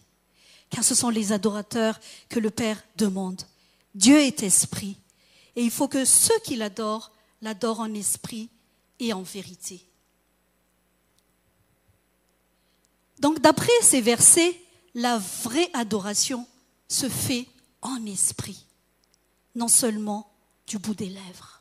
Car 0.70 0.84
ce 0.84 0.94
sont 0.94 1.10
les 1.10 1.32
adorateurs 1.32 1.98
que 2.28 2.38
le 2.38 2.50
Père 2.50 2.82
demande. 2.96 3.42
Dieu 3.94 4.18
est 4.18 4.42
esprit, 4.42 4.96
et 5.56 5.62
il 5.62 5.70
faut 5.70 5.88
que 5.88 6.04
ceux 6.04 6.38
qui 6.44 6.56
l'adorent 6.56 7.10
l'adorent 7.42 7.80
en 7.80 7.94
esprit 7.94 8.48
et 8.98 9.12
en 9.12 9.22
vérité. 9.22 9.80
Donc 13.18 13.40
d'après 13.40 13.72
ces 13.82 14.00
versets, 14.00 14.60
la 14.94 15.18
vraie 15.18 15.70
adoration 15.74 16.46
se 16.88 17.08
fait 17.08 17.46
en 17.82 18.04
esprit, 18.06 18.64
non 19.54 19.68
seulement 19.68 20.30
du 20.66 20.78
bout 20.78 20.94
des 20.94 21.08
lèvres. 21.08 21.60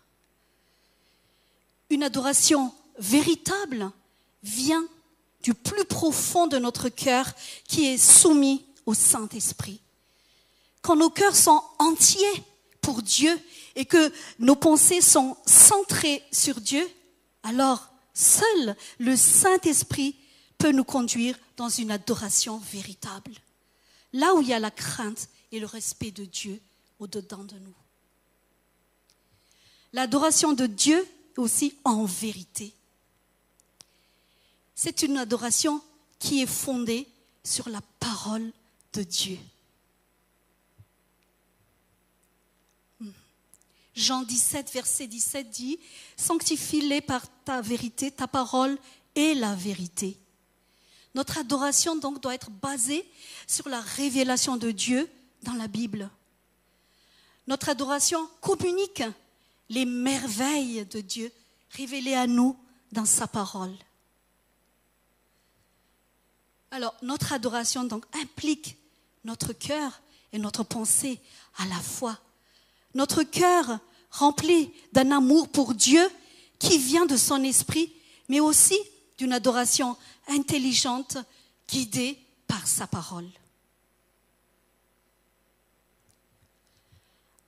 Une 1.90 2.04
adoration 2.04 2.74
véritable 2.98 3.92
vient 4.44 4.88
du 5.46 5.54
plus 5.54 5.86
profond 5.86 6.48
de 6.48 6.58
notre 6.58 6.90
cœur 6.90 7.32
qui 7.68 7.86
est 7.86 8.00
soumis 8.00 8.66
au 8.88 8.96
Saint-Esprit. 8.96 9.80
Quand 10.82 10.96
nos 10.96 11.12
cœurs 11.12 11.36
sont 11.36 11.62
entiers 11.78 12.44
pour 12.82 13.04
Dieu 13.04 13.40
et 13.76 13.86
que 13.86 14.12
nos 14.40 14.56
pensées 14.56 15.02
sont 15.02 15.38
centrées 15.46 16.24
sur 16.32 16.60
Dieu, 16.60 16.90
alors 17.44 17.88
seul 18.16 18.76
le 18.98 19.16
Saint-Esprit 19.16 20.16
peut 20.58 20.72
nous 20.72 20.84
conduire 20.84 21.38
dans 21.58 21.70
une 21.70 21.92
adoration 21.92 22.58
véritable. 22.58 23.34
Là 24.14 24.34
où 24.34 24.42
il 24.42 24.48
y 24.48 24.54
a 24.54 24.60
la 24.60 24.72
crainte 24.72 25.30
et 25.52 25.60
le 25.60 25.68
respect 25.68 26.10
de 26.10 26.26
Dieu 26.26 26.60
au-dedans 26.98 27.44
de 27.44 27.60
nous. 27.60 27.76
L'adoration 29.94 30.54
de 30.54 30.66
Dieu 30.66 31.08
aussi 31.38 31.78
en 31.84 32.06
vérité. 32.06 32.74
C'est 34.76 35.04
une 35.04 35.18
adoration 35.18 35.82
qui 36.20 36.42
est 36.42 36.48
fondée 36.48 37.08
sur 37.46 37.70
la 37.70 37.80
parole 38.00 38.52
de 38.94 39.04
Dieu. 39.04 39.40
Hmm. 43.00 43.12
Jean 43.96 44.24
17, 44.24 44.72
verset 44.74 45.08
17 45.08 45.50
dit, 45.50 45.80
Sanctifie-les 46.18 47.00
par 47.00 47.24
ta 47.46 47.62
vérité, 47.62 48.12
ta 48.12 48.28
parole 48.28 48.78
est 49.16 49.34
la 49.34 49.56
vérité. 49.56 50.18
Notre 51.14 51.38
adoration 51.38 51.96
donc 51.96 52.22
doit 52.22 52.36
être 52.36 52.52
basée 52.52 53.10
sur 53.48 53.70
la 53.70 53.80
révélation 53.80 54.58
de 54.58 54.72
Dieu 54.72 55.10
dans 55.44 55.54
la 55.54 55.70
Bible. 55.70 56.10
Notre 57.48 57.70
adoration 57.70 58.28
communique 58.42 59.04
les 59.70 59.86
merveilles 59.86 60.86
de 60.86 61.00
Dieu 61.00 61.32
révélées 61.72 62.16
à 62.16 62.28
nous 62.28 62.58
dans 62.92 63.06
sa 63.06 63.28
parole. 63.28 63.74
Alors, 66.72 66.96
notre 67.02 67.34
adoration 67.34 67.84
donc 67.84 68.06
implique 68.14 68.78
notre 69.24 69.54
cœur 69.54 70.02
et 70.34 70.40
notre 70.40 70.64
pensée 70.64 71.20
à 71.58 71.66
la 71.66 71.80
fois. 71.80 72.20
Notre 72.94 73.24
cœur 73.24 73.80
rempli 74.12 74.72
d'un 74.94 75.12
amour 75.12 75.50
pour 75.50 75.74
Dieu 75.74 76.08
qui 76.60 76.78
vient 76.78 77.06
de 77.06 77.18
son 77.18 77.44
esprit, 77.44 77.94
mais 78.30 78.40
aussi 78.40 78.78
d'une 79.18 79.34
adoration 79.34 79.98
intelligente, 80.28 81.18
guidée 81.68 82.20
par 82.48 82.68
sa 82.68 82.88
parole. 82.88 83.30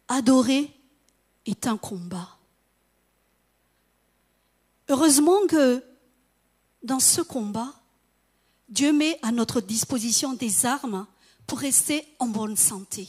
Adorer 0.07 0.71
est 1.45 1.67
un 1.67 1.77
combat. 1.77 2.37
Heureusement 4.89 5.45
que 5.47 5.83
dans 6.83 6.99
ce 6.99 7.21
combat, 7.21 7.73
Dieu 8.69 8.91
met 8.91 9.19
à 9.21 9.31
notre 9.31 9.61
disposition 9.61 10.33
des 10.33 10.65
armes 10.65 11.05
pour 11.45 11.59
rester 11.59 12.05
en 12.19 12.27
bonne 12.27 12.57
santé. 12.57 13.07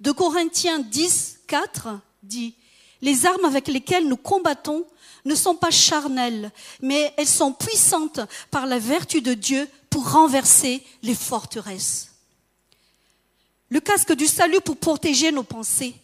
De 0.00 0.12
Corinthiens 0.12 0.78
10, 0.78 1.40
4 1.46 2.00
dit, 2.22 2.54
les 3.02 3.26
armes 3.26 3.44
avec 3.44 3.68
lesquelles 3.68 4.08
nous 4.08 4.16
combattons 4.16 4.86
ne 5.24 5.34
sont 5.34 5.54
pas 5.54 5.70
charnelles, 5.70 6.50
mais 6.80 7.12
elles 7.16 7.28
sont 7.28 7.52
puissantes 7.52 8.20
par 8.50 8.66
la 8.66 8.78
vertu 8.78 9.20
de 9.20 9.34
Dieu 9.34 9.68
pour 9.90 10.10
renverser 10.10 10.82
les 11.02 11.14
forteresses. 11.14 12.08
Le 13.68 13.80
casque 13.80 14.14
du 14.14 14.26
salut 14.26 14.60
pour 14.60 14.76
protéger 14.76 15.32
nos 15.32 15.42
pensées, 15.42 15.94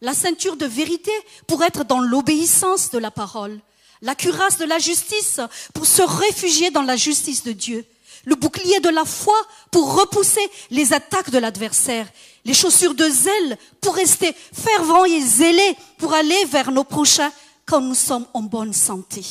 la 0.00 0.14
ceinture 0.14 0.56
de 0.56 0.66
vérité 0.66 1.12
pour 1.46 1.62
être 1.62 1.84
dans 1.84 2.00
l'obéissance 2.00 2.90
de 2.90 2.98
la 2.98 3.10
parole, 3.10 3.60
la 4.02 4.14
cuirasse 4.14 4.58
de 4.58 4.64
la 4.64 4.78
justice 4.78 5.40
pour 5.72 5.86
se 5.86 6.02
réfugier 6.02 6.70
dans 6.70 6.82
la 6.82 6.96
justice 6.96 7.42
de 7.42 7.52
Dieu, 7.52 7.86
le 8.24 8.34
bouclier 8.34 8.80
de 8.80 8.88
la 8.88 9.04
foi 9.04 9.36
pour 9.70 9.94
repousser 9.94 10.48
les 10.70 10.92
attaques 10.92 11.30
de 11.30 11.38
l'adversaire, 11.38 12.08
les 12.44 12.54
chaussures 12.54 12.94
de 12.94 13.08
zèle 13.08 13.58
pour 13.80 13.94
rester 13.94 14.32
fervents 14.52 15.04
et 15.04 15.20
zélés 15.20 15.76
pour 15.98 16.12
aller 16.12 16.44
vers 16.46 16.70
nos 16.70 16.84
prochains 16.84 17.32
quand 17.66 17.80
nous 17.80 17.94
sommes 17.94 18.26
en 18.34 18.42
bonne 18.42 18.72
santé. 18.72 19.24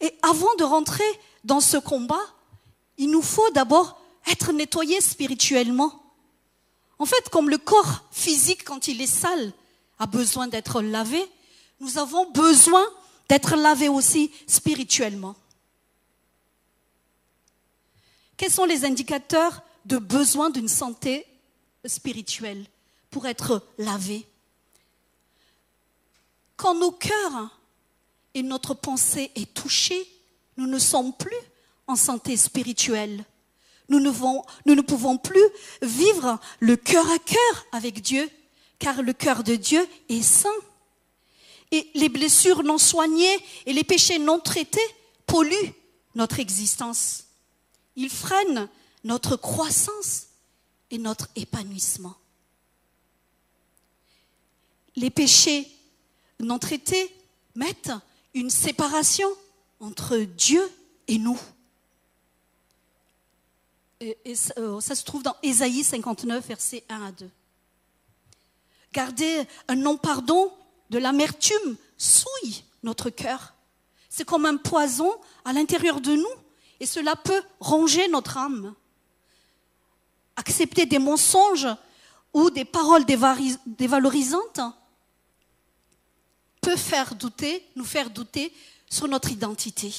Et 0.00 0.12
avant 0.22 0.54
de 0.56 0.64
rentrer 0.64 1.04
dans 1.44 1.60
ce 1.60 1.76
combat, 1.76 2.20
il 2.98 3.10
nous 3.10 3.22
faut 3.22 3.50
d'abord 3.50 4.00
être 4.30 4.52
nettoyés 4.52 5.00
spirituellement. 5.00 6.02
En 6.98 7.06
fait, 7.06 7.28
comme 7.30 7.50
le 7.50 7.58
corps 7.58 8.04
physique, 8.12 8.64
quand 8.64 8.88
il 8.88 9.00
est 9.00 9.06
sale, 9.06 9.52
a 9.98 10.06
besoin 10.06 10.48
d'être 10.48 10.80
lavé, 10.80 11.22
nous 11.80 11.98
avons 11.98 12.30
besoin 12.30 12.84
d'être 13.28 13.56
lavés 13.56 13.88
aussi 13.88 14.30
spirituellement. 14.46 15.34
Quels 18.44 18.52
sont 18.52 18.66
les 18.66 18.84
indicateurs 18.84 19.62
de 19.86 19.96
besoin 19.96 20.50
d'une 20.50 20.68
santé 20.68 21.26
spirituelle 21.86 22.66
pour 23.08 23.26
être 23.26 23.66
lavés 23.78 24.26
quand 26.58 26.74
nos 26.74 26.90
cœurs 26.90 27.58
et 28.34 28.42
notre 28.42 28.74
pensée 28.74 29.30
est 29.34 29.54
touchée, 29.54 30.06
nous 30.58 30.66
ne 30.66 30.78
sommes 30.78 31.14
plus 31.14 31.34
en 31.86 31.96
santé 31.96 32.36
spirituelle. 32.36 33.24
Nous 33.88 33.98
ne, 33.98 34.10
nous 34.66 34.74
ne 34.74 34.82
pouvons 34.82 35.16
plus 35.16 35.48
vivre 35.80 36.38
le 36.60 36.76
cœur 36.76 37.10
à 37.10 37.18
cœur 37.18 37.66
avec 37.72 38.02
Dieu, 38.02 38.28
car 38.78 39.00
le 39.00 39.14
cœur 39.14 39.42
de 39.42 39.56
Dieu 39.56 39.88
est 40.10 40.20
saint. 40.20 40.50
Et 41.70 41.88
les 41.94 42.10
blessures 42.10 42.62
non 42.62 42.76
soignées 42.76 43.38
et 43.64 43.72
les 43.72 43.84
péchés 43.84 44.18
non 44.18 44.38
traités 44.38 44.86
polluent 45.24 45.72
notre 46.14 46.40
existence. 46.40 47.23
Ils 47.96 48.10
freinent 48.10 48.68
notre 49.04 49.36
croissance 49.36 50.28
et 50.90 50.98
notre 50.98 51.28
épanouissement. 51.36 52.14
Les 54.96 55.10
péchés 55.10 55.68
non 56.40 56.58
traités 56.58 57.14
mettent 57.54 57.92
une 58.34 58.50
séparation 58.50 59.28
entre 59.80 60.18
Dieu 60.18 60.62
et 61.08 61.18
nous. 61.18 61.40
Et, 64.00 64.16
euh, 64.58 64.80
ça 64.80 64.94
se 64.94 65.04
trouve 65.04 65.22
dans 65.22 65.36
Ésaïe 65.42 65.82
59, 65.82 66.46
versets 66.46 66.84
1 66.88 67.02
à 67.02 67.12
2. 67.12 67.30
Garder 68.92 69.44
un 69.68 69.76
non-pardon 69.76 70.52
de 70.90 70.98
l'amertume 70.98 71.76
souille 71.96 72.64
notre 72.82 73.10
cœur. 73.10 73.54
C'est 74.08 74.24
comme 74.24 74.46
un 74.46 74.56
poison 74.56 75.12
à 75.44 75.52
l'intérieur 75.52 76.00
de 76.00 76.14
nous 76.14 76.43
et 76.84 76.86
cela 76.86 77.16
peut 77.16 77.42
ronger 77.60 78.08
notre 78.08 78.36
âme. 78.36 78.74
Accepter 80.36 80.84
des 80.84 80.98
mensonges 80.98 81.66
ou 82.34 82.50
des 82.50 82.66
paroles 82.66 83.06
dévalorisantes 83.06 84.60
peut 86.60 86.76
faire 86.76 87.14
douter, 87.14 87.66
nous 87.74 87.86
faire 87.86 88.10
douter 88.10 88.52
sur 88.90 89.08
notre 89.08 89.30
identité. 89.30 89.94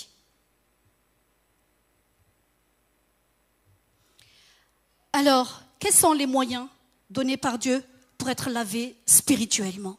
Alors, 5.11 5.63
quels 5.79 5.91
sont 5.91 6.13
les 6.13 6.27
moyens 6.27 6.67
donnés 7.09 7.37
par 7.37 7.57
Dieu 7.57 7.83
pour 8.19 8.29
être 8.29 8.51
lavé 8.51 8.95
spirituellement? 9.07 9.97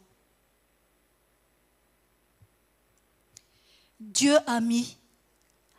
Dieu 3.99 4.37
a 4.47 4.61
mis 4.61 4.97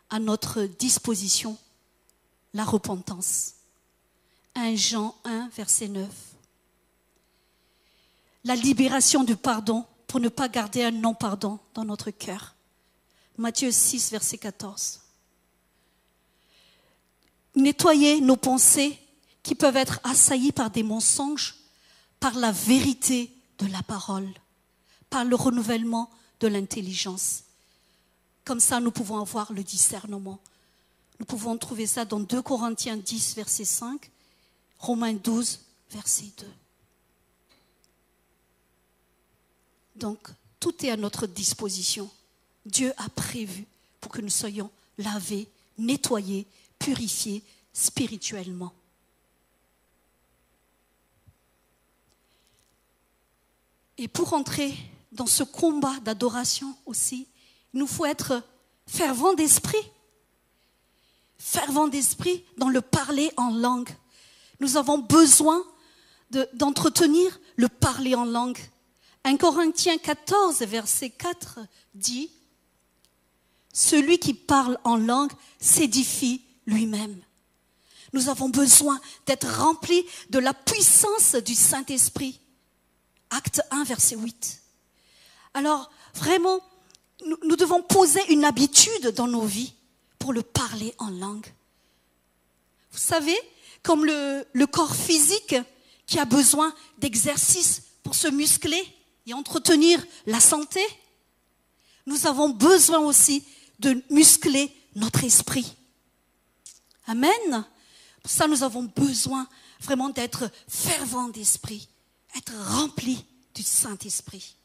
à 0.09 0.19
notre 0.19 0.63
disposition 0.63 1.57
la 2.53 2.63
repentance. 2.63 3.53
1 4.55 4.75
Jean 4.75 5.15
1, 5.23 5.49
verset 5.49 5.87
9. 5.87 6.09
La 8.43 8.55
libération 8.55 9.23
du 9.23 9.35
pardon 9.35 9.85
pour 10.07 10.19
ne 10.19 10.29
pas 10.29 10.47
garder 10.47 10.83
un 10.83 10.91
non-pardon 10.91 11.59
dans 11.73 11.85
notre 11.85 12.11
cœur. 12.11 12.55
Matthieu 13.37 13.71
6, 13.71 14.11
verset 14.11 14.37
14. 14.37 15.01
Nettoyer 17.55 18.21
nos 18.21 18.37
pensées 18.37 18.97
qui 19.43 19.53
peuvent 19.53 19.77
être 19.77 19.99
assaillies 20.03 20.51
par 20.51 20.71
des 20.71 20.83
mensonges, 20.83 21.55
par 22.19 22.33
la 22.35 22.51
vérité 22.51 23.31
de 23.59 23.67
la 23.67 23.83
parole, 23.83 24.29
par 25.09 25.25
le 25.25 25.35
renouvellement 25.35 26.09
de 26.39 26.47
l'intelligence. 26.47 27.43
Comme 28.47 28.61
ça, 28.61 28.79
nous 28.79 28.91
pouvons 28.91 29.19
avoir 29.19 29.51
le 29.51 29.61
discernement. 29.61 30.39
Nous 31.19 31.25
pouvons 31.25 31.57
trouver 31.57 31.85
ça 31.85 32.05
dans 32.05 32.21
2 32.21 32.41
Corinthiens 32.41 32.95
10, 32.95 33.35
verset 33.35 33.65
5, 33.65 34.09
Romains 34.79 35.15
12, 35.15 35.59
verset 35.91 36.31
2. 36.37 36.47
Donc, 39.97 40.29
tout 40.61 40.85
est 40.85 40.91
à 40.91 40.95
notre 40.95 41.27
disposition. 41.27 42.09
Dieu 42.65 42.93
a 42.95 43.09
prévu 43.09 43.65
pour 43.99 44.13
que 44.13 44.21
nous 44.21 44.29
soyons 44.29 44.71
lavés, 44.97 45.49
nettoyés, 45.77 46.47
purifiés 46.79 47.43
spirituellement. 47.73 48.71
Et 53.97 54.07
pour 54.07 54.31
entrer 54.31 54.73
dans 55.11 55.27
ce 55.27 55.43
combat 55.43 55.99
d'adoration 55.99 56.77
aussi, 56.85 57.27
il 57.73 57.79
nous 57.79 57.87
faut 57.87 58.05
être 58.05 58.43
fervent 58.85 59.33
d'esprit. 59.33 59.91
Fervent 61.37 61.87
d'esprit 61.87 62.43
dans 62.57 62.69
le 62.69 62.81
parler 62.81 63.31
en 63.37 63.51
langue. 63.51 63.89
Nous 64.59 64.77
avons 64.77 64.97
besoin 64.97 65.63
d'entretenir 66.53 67.39
le 67.55 67.69
parler 67.69 68.15
en 68.15 68.25
langue. 68.25 68.59
1 69.23 69.37
Corinthiens 69.37 69.97
14, 69.97 70.59
verset 70.61 71.09
4 71.09 71.59
dit, 71.93 72.31
Celui 73.73 74.19
qui 74.19 74.33
parle 74.33 74.79
en 74.83 74.97
langue 74.97 75.31
s'édifie 75.59 76.41
lui-même. 76.65 77.21
Nous 78.13 78.29
avons 78.29 78.49
besoin 78.49 78.99
d'être 79.25 79.47
remplis 79.59 80.05
de 80.29 80.39
la 80.39 80.53
puissance 80.53 81.35
du 81.35 81.55
Saint-Esprit. 81.55 82.39
Acte 83.29 83.61
1, 83.71 83.83
verset 83.83 84.15
8. 84.15 84.61
Alors, 85.53 85.91
vraiment, 86.15 86.61
nous, 87.25 87.55
devons 87.55 87.81
poser 87.81 88.21
une 88.31 88.45
habitude 88.45 89.07
dans 89.15 89.27
nos 89.27 89.45
vies 89.45 89.73
pour 90.19 90.33
le 90.33 90.43
parler 90.43 90.93
en 90.97 91.09
langue. 91.09 91.47
Vous 92.91 92.99
savez, 92.99 93.37
comme 93.83 94.05
le, 94.05 94.45
le 94.53 94.67
corps 94.67 94.95
physique 94.95 95.55
qui 96.05 96.19
a 96.19 96.25
besoin 96.25 96.73
d'exercice 96.97 97.83
pour 98.03 98.15
se 98.15 98.27
muscler 98.27 98.81
et 99.25 99.33
entretenir 99.33 100.03
la 100.25 100.39
santé, 100.39 100.81
nous 102.05 102.25
avons 102.27 102.49
besoin 102.49 102.99
aussi 102.99 103.43
de 103.79 104.01
muscler 104.09 104.71
notre 104.95 105.23
esprit. 105.23 105.75
Amen. 107.05 107.65
Pour 108.21 108.31
ça, 108.31 108.47
nous 108.47 108.63
avons 108.63 108.83
besoin 108.83 109.47
vraiment 109.79 110.09
d'être 110.09 110.49
fervents 110.67 111.29
d'esprit, 111.29 111.87
être 112.35 112.53
remplis 112.71 113.23
du 113.53 113.63
Saint-Esprit. 113.63 114.56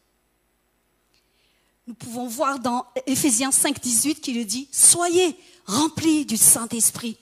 Nous 1.86 1.94
pouvons 1.94 2.28
voir 2.28 2.60
dans 2.60 2.86
Éphésiens 3.06 3.50
5, 3.50 3.80
18 3.80 4.20
qui 4.20 4.34
le 4.34 4.44
dit, 4.44 4.68
soyez 4.70 5.36
remplis 5.66 6.24
du 6.24 6.36
Saint-Esprit. 6.36 7.16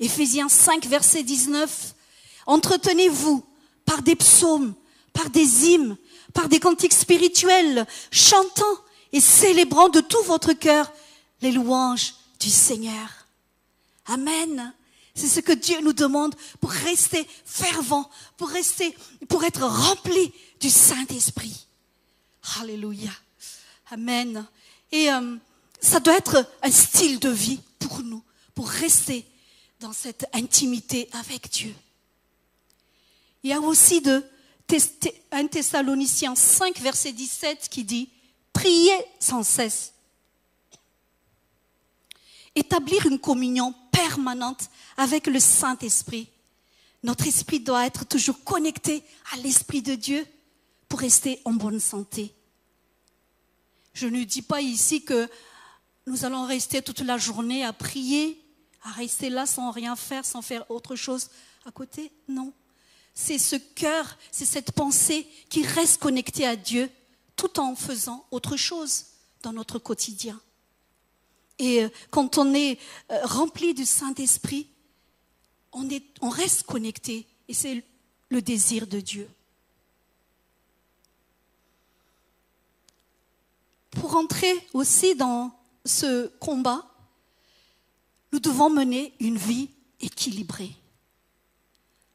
Éphésiens 0.00 0.48
5, 0.48 0.86
verset 0.86 1.22
19, 1.22 1.94
entretenez-vous 2.46 3.44
par 3.84 4.02
des 4.02 4.16
psaumes, 4.16 4.74
par 5.12 5.28
des 5.30 5.66
hymnes, 5.66 5.96
par 6.32 6.48
des 6.48 6.60
cantiques 6.60 6.94
spirituels, 6.94 7.86
chantant 8.10 8.64
et 9.12 9.20
célébrant 9.20 9.88
de 9.90 10.00
tout 10.00 10.22
votre 10.24 10.52
cœur 10.54 10.90
les 11.42 11.52
louanges 11.52 12.14
du 12.40 12.50
Seigneur. 12.50 13.26
Amen. 14.06 14.72
C'est 15.14 15.28
ce 15.28 15.40
que 15.40 15.52
Dieu 15.52 15.80
nous 15.82 15.92
demande 15.92 16.34
pour 16.60 16.70
rester 16.70 17.26
fervent, 17.44 18.10
pour 18.36 18.48
rester, 18.48 18.96
pour 19.28 19.44
être 19.44 19.62
rempli 19.62 20.32
du 20.58 20.70
Saint-Esprit. 20.70 21.66
Alléluia. 22.60 23.10
Amen. 23.90 24.46
Et 24.92 25.10
euh, 25.10 25.36
ça 25.80 26.00
doit 26.00 26.16
être 26.16 26.50
un 26.62 26.70
style 26.70 27.20
de 27.20 27.28
vie 27.28 27.60
pour 27.78 28.00
nous, 28.00 28.22
pour 28.54 28.68
rester 28.68 29.26
dans 29.80 29.92
cette 29.92 30.26
intimité 30.32 31.08
avec 31.12 31.50
Dieu. 31.50 31.74
Il 33.42 33.50
y 33.50 33.52
a 33.52 33.60
aussi 33.60 34.00
de 34.00 34.24
1 35.30 35.46
Thessaloniciens 35.48 36.34
5, 36.34 36.78
verset 36.80 37.12
17 37.12 37.68
qui 37.70 37.84
dit, 37.84 38.08
priez 38.52 38.96
sans 39.20 39.42
cesse. 39.42 39.92
Établir 42.54 43.06
une 43.06 43.18
communion 43.18 43.74
permanente 43.92 44.70
avec 44.96 45.26
le 45.26 45.40
Saint-Esprit. 45.40 46.28
Notre 47.02 47.26
esprit 47.26 47.60
doit 47.60 47.86
être 47.86 48.06
toujours 48.06 48.42
connecté 48.44 49.02
à 49.32 49.36
l'Esprit 49.36 49.82
de 49.82 49.94
Dieu 49.94 50.26
pour 50.88 51.00
rester 51.00 51.40
en 51.44 51.52
bonne 51.52 51.80
santé. 51.80 52.33
Je 53.94 54.08
ne 54.08 54.24
dis 54.24 54.42
pas 54.42 54.60
ici 54.60 55.04
que 55.04 55.28
nous 56.06 56.24
allons 56.24 56.46
rester 56.46 56.82
toute 56.82 57.00
la 57.00 57.16
journée 57.16 57.64
à 57.64 57.72
prier, 57.72 58.40
à 58.82 58.90
rester 58.90 59.30
là 59.30 59.46
sans 59.46 59.70
rien 59.70 59.96
faire, 59.96 60.24
sans 60.24 60.42
faire 60.42 60.70
autre 60.70 60.96
chose 60.96 61.30
à 61.64 61.70
côté. 61.70 62.12
Non. 62.28 62.52
C'est 63.14 63.38
ce 63.38 63.56
cœur, 63.56 64.18
c'est 64.30 64.44
cette 64.44 64.72
pensée 64.72 65.26
qui 65.48 65.64
reste 65.64 66.00
connectée 66.00 66.46
à 66.46 66.56
Dieu 66.56 66.90
tout 67.36 67.60
en 67.60 67.76
faisant 67.76 68.26
autre 68.30 68.56
chose 68.56 69.06
dans 69.42 69.52
notre 69.52 69.78
quotidien. 69.78 70.40
Et 71.58 71.84
euh, 71.84 71.88
quand 72.10 72.38
on 72.38 72.52
est 72.52 72.78
euh, 73.10 73.20
rempli 73.24 73.74
du 73.74 73.86
Saint-Esprit, 73.86 74.68
on, 75.72 75.88
on 76.20 76.28
reste 76.28 76.64
connecté 76.64 77.26
et 77.48 77.54
c'est 77.54 77.84
le 78.28 78.42
désir 78.42 78.86
de 78.88 79.00
Dieu. 79.00 79.28
Pour 83.94 84.16
entrer 84.16 84.54
aussi 84.72 85.14
dans 85.14 85.52
ce 85.84 86.28
combat, 86.38 86.84
nous 88.32 88.40
devons 88.40 88.70
mener 88.70 89.14
une 89.20 89.38
vie 89.38 89.70
équilibrée. 90.00 90.74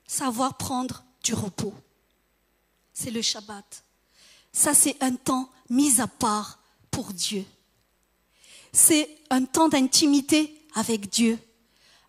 Savoir 0.08 0.58
prendre 0.58 1.04
du 1.24 1.34
repos. 1.34 1.74
C'est 2.94 3.12
le 3.12 3.22
Shabbat. 3.22 3.84
Ça, 4.52 4.74
c'est 4.74 5.02
un 5.02 5.16
temps 5.16 5.50
mis 5.70 6.02
à 6.02 6.08
part 6.08 6.60
pour 6.92 7.14
Dieu. 7.14 7.46
C'est 8.74 9.10
un 9.30 9.46
temps 9.46 9.70
d'intimité 9.70 10.56
avec 10.76 11.10
Dieu, 11.10 11.40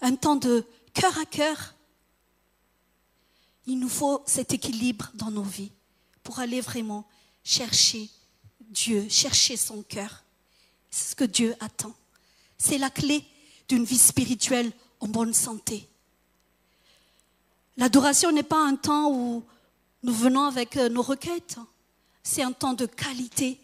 un 0.01 0.17
temps 0.17 0.37
de 0.37 0.65
cœur 0.93 1.17
à 1.19 1.25
cœur. 1.25 1.75
Il 3.67 3.79
nous 3.79 3.89
faut 3.89 4.23
cet 4.27 4.53
équilibre 4.53 5.11
dans 5.15 5.31
nos 5.31 5.43
vies 5.43 5.73
pour 6.23 6.39
aller 6.41 6.61
vraiment 6.61 7.07
chercher 7.45 8.11
Dieu, 8.71 9.07
chercher 9.09 9.57
son 9.57 9.83
cœur. 9.83 10.23
C'est 10.91 11.11
ce 11.11 11.17
que 11.17 11.25
Dieu 11.25 11.55
attend. 11.61 11.95
C'est 12.57 12.79
la 12.79 12.91
clé 12.91 13.25
d'une 13.69 13.85
vie 13.85 13.99
spirituelle 13.99 14.73
en 15.01 15.09
bonne 15.09 15.35
santé. 15.35 15.89
L'adoration 17.77 18.33
n'est 18.33 18.43
pas 18.43 18.65
un 18.65 18.77
temps 18.77 19.11
où 19.11 19.45
nous 20.03 20.13
venons 20.13 20.45
avec 20.45 20.77
euh, 20.77 20.89
nos 20.89 21.03
requêtes. 21.03 21.59
C'est 22.23 22.43
un 22.43 22.53
temps 22.53 22.75
de 22.75 22.87
qualité 22.87 23.59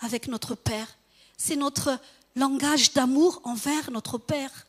avec 0.00 0.28
notre 0.28 0.54
Père. 0.54 0.96
C'est 1.36 1.56
notre 1.56 1.98
langage 2.36 2.92
d'amour 2.92 3.40
envers 3.44 3.90
notre 3.90 4.18
Père. 4.18 4.66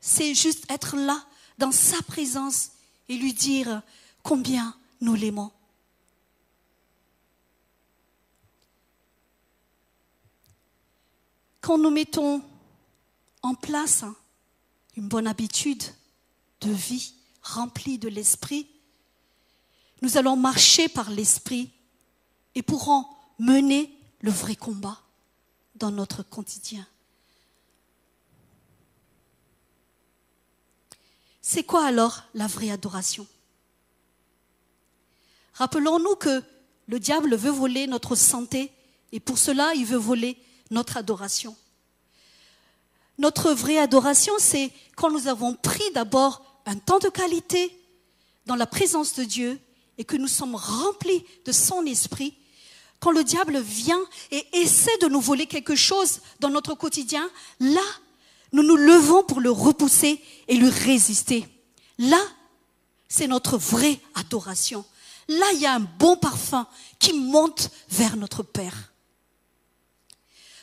C'est 0.00 0.34
juste 0.34 0.70
être 0.70 0.96
là, 0.96 1.24
dans 1.58 1.72
sa 1.72 2.00
présence, 2.02 2.70
et 3.08 3.16
lui 3.16 3.32
dire 3.32 3.82
combien 4.22 4.74
nous 5.00 5.14
l'aimons. 5.14 5.52
Quand 11.66 11.78
nous 11.78 11.90
mettons 11.90 12.40
en 13.42 13.54
place 13.56 14.04
une 14.96 15.08
bonne 15.08 15.26
habitude 15.26 15.82
de 16.60 16.70
vie 16.70 17.12
remplie 17.42 17.98
de 17.98 18.08
l'esprit, 18.08 18.68
nous 20.00 20.16
allons 20.16 20.36
marcher 20.36 20.88
par 20.88 21.10
l'esprit 21.10 21.72
et 22.54 22.62
pourrons 22.62 23.04
mener 23.40 23.92
le 24.20 24.30
vrai 24.30 24.54
combat 24.54 25.00
dans 25.74 25.90
notre 25.90 26.22
quotidien. 26.22 26.86
C'est 31.42 31.64
quoi 31.64 31.84
alors 31.84 32.22
la 32.34 32.46
vraie 32.46 32.70
adoration? 32.70 33.26
Rappelons-nous 35.54 36.14
que 36.14 36.44
le 36.86 37.00
diable 37.00 37.34
veut 37.34 37.50
voler 37.50 37.88
notre 37.88 38.14
santé 38.14 38.70
et 39.10 39.18
pour 39.18 39.36
cela 39.36 39.74
il 39.74 39.84
veut 39.84 39.96
voler 39.96 40.38
notre 40.70 40.96
adoration. 40.96 41.56
Notre 43.18 43.52
vraie 43.52 43.78
adoration, 43.78 44.32
c'est 44.38 44.70
quand 44.96 45.10
nous 45.10 45.28
avons 45.28 45.54
pris 45.54 45.90
d'abord 45.94 46.42
un 46.66 46.76
temps 46.76 46.98
de 46.98 47.08
qualité 47.08 47.76
dans 48.46 48.56
la 48.56 48.66
présence 48.66 49.14
de 49.14 49.24
Dieu 49.24 49.60
et 49.98 50.04
que 50.04 50.16
nous 50.16 50.28
sommes 50.28 50.54
remplis 50.54 51.24
de 51.44 51.52
son 51.52 51.84
esprit. 51.86 52.34
Quand 53.00 53.10
le 53.10 53.24
diable 53.24 53.58
vient 53.60 54.02
et 54.30 54.44
essaie 54.52 54.96
de 54.98 55.08
nous 55.08 55.20
voler 55.20 55.46
quelque 55.46 55.74
chose 55.74 56.20
dans 56.40 56.50
notre 56.50 56.74
quotidien, 56.74 57.28
là, 57.60 57.82
nous 58.52 58.62
nous 58.62 58.76
levons 58.76 59.22
pour 59.22 59.40
le 59.40 59.50
repousser 59.50 60.20
et 60.48 60.56
lui 60.56 60.70
résister. 60.70 61.46
Là, 61.98 62.20
c'est 63.08 63.26
notre 63.26 63.56
vraie 63.56 63.98
adoration. 64.14 64.84
Là, 65.28 65.46
il 65.54 65.60
y 65.60 65.66
a 65.66 65.74
un 65.74 65.80
bon 65.80 66.16
parfum 66.16 66.66
qui 66.98 67.12
monte 67.12 67.70
vers 67.88 68.16
notre 68.16 68.42
Père. 68.42 68.92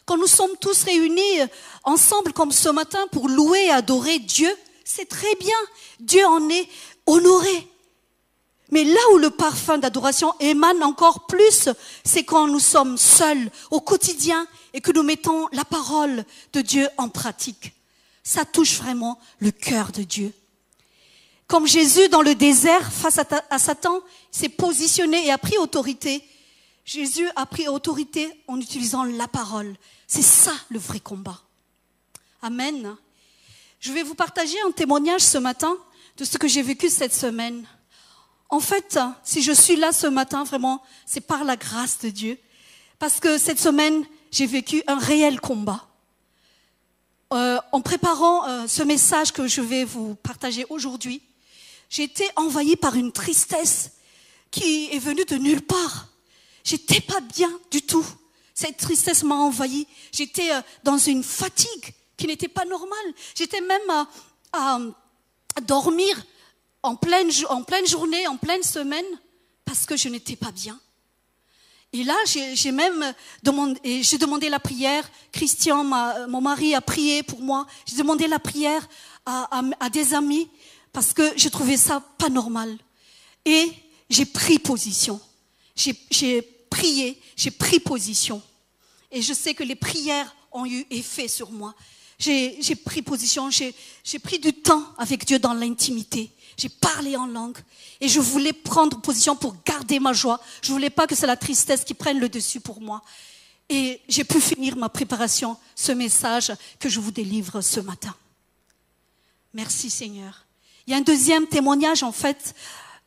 Quand 0.05 0.17
nous 0.17 0.27
sommes 0.27 0.55
tous 0.59 0.83
réunis 0.83 1.41
ensemble 1.83 2.33
comme 2.33 2.51
ce 2.51 2.69
matin 2.69 3.05
pour 3.11 3.29
louer 3.29 3.65
et 3.65 3.71
adorer 3.71 4.19
Dieu, 4.19 4.53
c'est 4.83 5.07
très 5.07 5.35
bien. 5.35 5.55
Dieu 5.99 6.25
en 6.25 6.49
est 6.49 6.67
honoré. 7.05 7.67
Mais 8.71 8.83
là 8.83 8.99
où 9.13 9.17
le 9.17 9.29
parfum 9.29 9.77
d'adoration 9.77 10.33
émane 10.39 10.83
encore 10.83 11.27
plus, 11.27 11.69
c'est 12.03 12.23
quand 12.23 12.47
nous 12.47 12.59
sommes 12.59 12.97
seuls 12.97 13.51
au 13.69 13.79
quotidien 13.79 14.47
et 14.73 14.81
que 14.81 14.91
nous 14.91 15.03
mettons 15.03 15.47
la 15.51 15.63
parole 15.63 16.25
de 16.53 16.61
Dieu 16.61 16.87
en 16.97 17.07
pratique. 17.07 17.73
Ça 18.23 18.45
touche 18.45 18.77
vraiment 18.77 19.19
le 19.39 19.51
cœur 19.51 19.91
de 19.91 20.01
Dieu. 20.01 20.33
Comme 21.47 21.67
Jésus 21.67 22.09
dans 22.09 22.23
le 22.23 22.35
désert 22.35 22.91
face 22.91 23.19
à, 23.19 23.59
Satan 23.59 24.01
s'est 24.31 24.49
positionné 24.49 25.27
et 25.27 25.31
a 25.31 25.37
pris 25.37 25.57
autorité, 25.57 26.23
Jésus 26.85 27.27
a 27.35 27.45
pris 27.45 27.67
autorité 27.67 28.29
en 28.47 28.59
utilisant 28.59 29.03
la 29.03 29.27
parole. 29.27 29.75
C'est 30.07 30.21
ça 30.21 30.53
le 30.69 30.79
vrai 30.79 30.99
combat. 30.99 31.41
Amen. 32.41 32.95
Je 33.79 33.91
vais 33.91 34.03
vous 34.03 34.15
partager 34.15 34.57
un 34.67 34.71
témoignage 34.71 35.21
ce 35.21 35.37
matin 35.37 35.77
de 36.17 36.25
ce 36.25 36.37
que 36.37 36.47
j'ai 36.47 36.61
vécu 36.61 36.89
cette 36.89 37.13
semaine. 37.13 37.65
En 38.49 38.59
fait, 38.59 38.99
si 39.23 39.41
je 39.41 39.51
suis 39.51 39.75
là 39.75 39.91
ce 39.91 40.07
matin, 40.07 40.43
vraiment, 40.43 40.83
c'est 41.05 41.21
par 41.21 41.43
la 41.43 41.55
grâce 41.55 41.99
de 41.99 42.09
Dieu. 42.09 42.37
Parce 42.99 43.19
que 43.19 43.37
cette 43.37 43.59
semaine, 43.59 44.05
j'ai 44.31 44.45
vécu 44.45 44.83
un 44.87 44.97
réel 44.97 45.39
combat. 45.39 45.87
Euh, 47.33 47.59
en 47.71 47.81
préparant 47.81 48.47
euh, 48.47 48.67
ce 48.67 48.83
message 48.83 49.31
que 49.31 49.47
je 49.47 49.61
vais 49.61 49.85
vous 49.85 50.15
partager 50.15 50.65
aujourd'hui, 50.69 51.21
j'ai 51.89 52.03
été 52.03 52.25
envahie 52.35 52.75
par 52.75 52.95
une 52.95 53.11
tristesse 53.11 53.91
qui 54.51 54.89
est 54.91 54.99
venue 54.99 55.25
de 55.25 55.35
nulle 55.35 55.61
part. 55.61 56.12
J'étais 56.63 57.01
pas 57.01 57.19
bien 57.19 57.51
du 57.71 57.81
tout. 57.81 58.05
Cette 58.53 58.77
tristesse 58.77 59.23
m'a 59.23 59.35
envahie. 59.35 59.87
J'étais 60.11 60.51
euh, 60.51 60.61
dans 60.83 60.97
une 60.97 61.23
fatigue 61.23 61.93
qui 62.17 62.27
n'était 62.27 62.47
pas 62.47 62.65
normale. 62.65 63.13
J'étais 63.35 63.61
même 63.61 64.05
à, 64.53 64.79
dormir 65.61 66.23
en 66.83 66.95
pleine, 66.95 67.31
journée, 67.87 68.27
en 68.27 68.37
pleine 68.37 68.63
semaine, 68.63 69.05
parce 69.65 69.85
que 69.85 69.97
je 69.97 70.09
n'étais 70.09 70.35
pas 70.35 70.51
bien. 70.51 70.79
Et 71.91 72.03
là, 72.03 72.15
j'ai 72.25 72.71
même 72.71 73.13
demandé, 73.43 74.01
j'ai 74.01 74.17
demandé 74.17 74.49
la 74.49 74.59
prière. 74.59 75.07
Christian, 75.31 75.83
mon 75.83 76.41
mari, 76.41 76.73
a 76.73 76.81
prié 76.81 77.21
pour 77.21 77.39
moi. 77.39 77.67
J'ai 77.85 77.97
demandé 77.97 78.27
la 78.27 78.39
prière 78.39 78.87
à, 79.25 79.61
à, 79.79 79.89
des 79.89 80.13
amis 80.13 80.49
parce 80.91 81.13
que 81.13 81.37
je 81.37 81.49
trouvais 81.49 81.77
ça 81.77 82.01
pas 82.17 82.29
normal. 82.29 82.77
Et 83.45 83.71
j'ai 84.09 84.25
pris 84.25 84.57
position. 84.57 85.21
J'ai 85.75 86.41
prié, 86.69 87.19
j'ai 87.35 87.51
pris 87.51 87.79
position. 87.79 88.41
Et 89.11 89.21
je 89.21 89.33
sais 89.33 89.53
que 89.53 89.63
les 89.63 89.75
prières 89.75 90.35
ont 90.51 90.65
eu 90.65 90.85
effet 90.89 91.27
sur 91.27 91.51
moi. 91.51 91.75
J'ai 92.19 92.75
pris 92.75 93.01
position, 93.01 93.49
j'ai 93.49 94.19
pris 94.19 94.39
du 94.39 94.53
temps 94.53 94.85
avec 94.97 95.25
Dieu 95.25 95.39
dans 95.39 95.53
l'intimité. 95.53 96.31
J'ai 96.55 96.69
parlé 96.69 97.17
en 97.17 97.25
langue 97.25 97.57
et 97.99 98.07
je 98.07 98.19
voulais 98.19 98.53
prendre 98.53 99.01
position 99.01 99.35
pour 99.35 99.55
garder 99.65 99.99
ma 99.99 100.13
joie. 100.13 100.39
Je 100.61 100.71
voulais 100.71 100.91
pas 100.91 101.07
que 101.07 101.15
c'est 101.15 101.27
la 101.27 101.35
tristesse 101.35 101.83
qui 101.83 101.93
prenne 101.93 102.19
le 102.19 102.29
dessus 102.29 102.59
pour 102.59 102.79
moi. 102.79 103.01
Et 103.69 104.01
j'ai 104.07 104.23
pu 104.23 104.39
finir 104.39 104.75
ma 104.75 104.89
préparation, 104.89 105.57
ce 105.75 105.91
message 105.91 106.53
que 106.79 106.89
je 106.89 106.99
vous 106.99 107.11
délivre 107.11 107.61
ce 107.61 107.79
matin. 107.79 108.15
Merci 109.53 109.89
Seigneur. 109.89 110.45
Il 110.85 110.91
y 110.91 110.93
a 110.93 110.97
un 110.97 111.01
deuxième 111.01 111.47
témoignage 111.47 112.03
en 112.03 112.11
fait, 112.11 112.55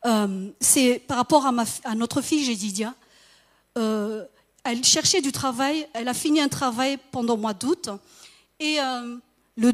euh, 0.05 0.49
c'est 0.59 0.99
par 1.07 1.17
rapport 1.17 1.45
à, 1.45 1.95
notre 1.95 2.21
fille 2.21 2.43
Jédidia. 2.43 2.93
Euh, 3.77 4.23
elle 4.63 4.83
cherchait 4.83 5.21
du 5.21 5.31
travail, 5.31 5.87
elle 5.93 6.07
a 6.07 6.13
fini 6.13 6.41
un 6.41 6.49
travail 6.49 6.97
pendant 7.11 7.35
le 7.35 7.41
mois 7.41 7.53
d'août 7.53 7.89
et 8.59 8.79
euh, 8.79 9.17
le 9.55 9.73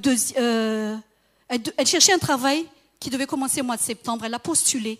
elle, 1.49 1.88
cherchait 1.88 2.13
un 2.13 2.19
travail 2.19 2.65
qui 2.99 3.09
devait 3.09 3.25
commencer 3.25 3.62
au 3.62 3.63
mois 3.63 3.77
de 3.77 3.81
septembre. 3.81 4.25
Elle 4.25 4.33
a 4.33 4.39
postulé. 4.39 4.99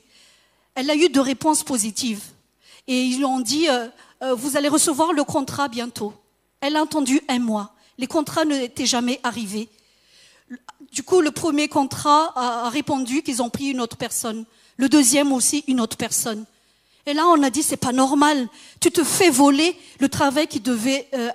Elle 0.76 0.90
a 0.90 0.96
eu 0.96 1.10
deux 1.10 1.22
réponses 1.22 1.64
positives. 1.64 2.24
Et 2.88 3.02
ils 3.02 3.18
lui 3.18 3.26
ont 3.26 3.40
dit, 3.40 3.68
vous 4.36 4.58
allez 4.58 4.68
recevoir 4.68 5.14
le 5.14 5.24
contrat 5.24 5.68
bientôt. 5.68 6.14
Elle 6.60 6.76
a 6.76 6.82
entendu 6.82 7.22
un 7.30 7.40
mois. 7.40 7.74
Les 7.98 8.08
contrats 8.08 8.46
n'étaient 8.46 8.86
jamais 8.86 9.20
arrivés. 9.24 9.70
Du 10.92 11.02
coup, 11.02 11.22
le 11.22 11.32
premier 11.32 11.70
contrat 11.70 12.34
a 12.36 12.70
répondu 12.70 13.24
qu'ils 13.24 13.42
ont 13.42 13.50
pris 13.50 13.70
une 13.70 13.82
autre 13.82 13.98
personne. 13.98 14.46
Le 14.78 14.90
deuxième 14.90 15.32
aussi, 15.32 15.64
une 15.68 15.82
autre 15.82 15.98
personne. 15.98 16.46
Et 17.06 17.14
là, 17.14 17.26
on 17.28 17.44
a 17.44 17.50
dit, 17.50 17.64
c'est 17.64 17.78
pas 17.78 17.92
normal. 17.92 18.48
Tu 18.80 18.92
te 18.92 19.04
fais 19.04 19.30
voler 19.30 19.78
le 20.00 20.10
travail 20.10 20.48
qui 20.48 20.60
devait 20.60 21.08
euh, 21.14 21.30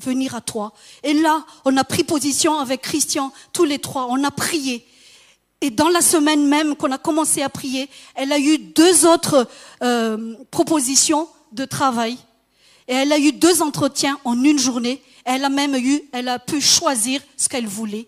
venir 0.00 0.34
à 0.34 0.40
toi. 0.40 0.72
Et 1.02 1.14
là, 1.14 1.44
on 1.64 1.76
a 1.76 1.84
pris 1.84 2.04
position 2.04 2.58
avec 2.58 2.82
Christian, 2.82 3.32
tous 3.52 3.64
les 3.64 3.78
trois, 3.78 4.06
on 4.10 4.22
a 4.24 4.30
prié. 4.30 4.86
Et 5.60 5.70
dans 5.70 5.88
la 5.88 6.02
semaine 6.02 6.46
même 6.46 6.76
qu'on 6.76 6.92
a 6.92 6.98
commencé 6.98 7.42
à 7.42 7.48
prier, 7.48 7.88
elle 8.14 8.32
a 8.32 8.38
eu 8.38 8.58
deux 8.58 9.06
autres 9.06 9.48
euh, 9.82 10.34
propositions 10.50 11.28
de 11.52 11.64
travail. 11.64 12.16
Et 12.86 12.94
elle 12.94 13.12
a 13.12 13.18
eu 13.18 13.32
deux 13.32 13.60
entretiens 13.60 14.18
en 14.24 14.42
une 14.44 14.58
journée. 14.58 15.02
Elle 15.24 15.44
a 15.44 15.48
même 15.48 15.74
eu, 15.74 16.00
elle 16.12 16.28
a 16.28 16.38
pu 16.38 16.60
choisir 16.60 17.20
ce 17.36 17.48
qu'elle 17.48 17.66
voulait. 17.66 18.06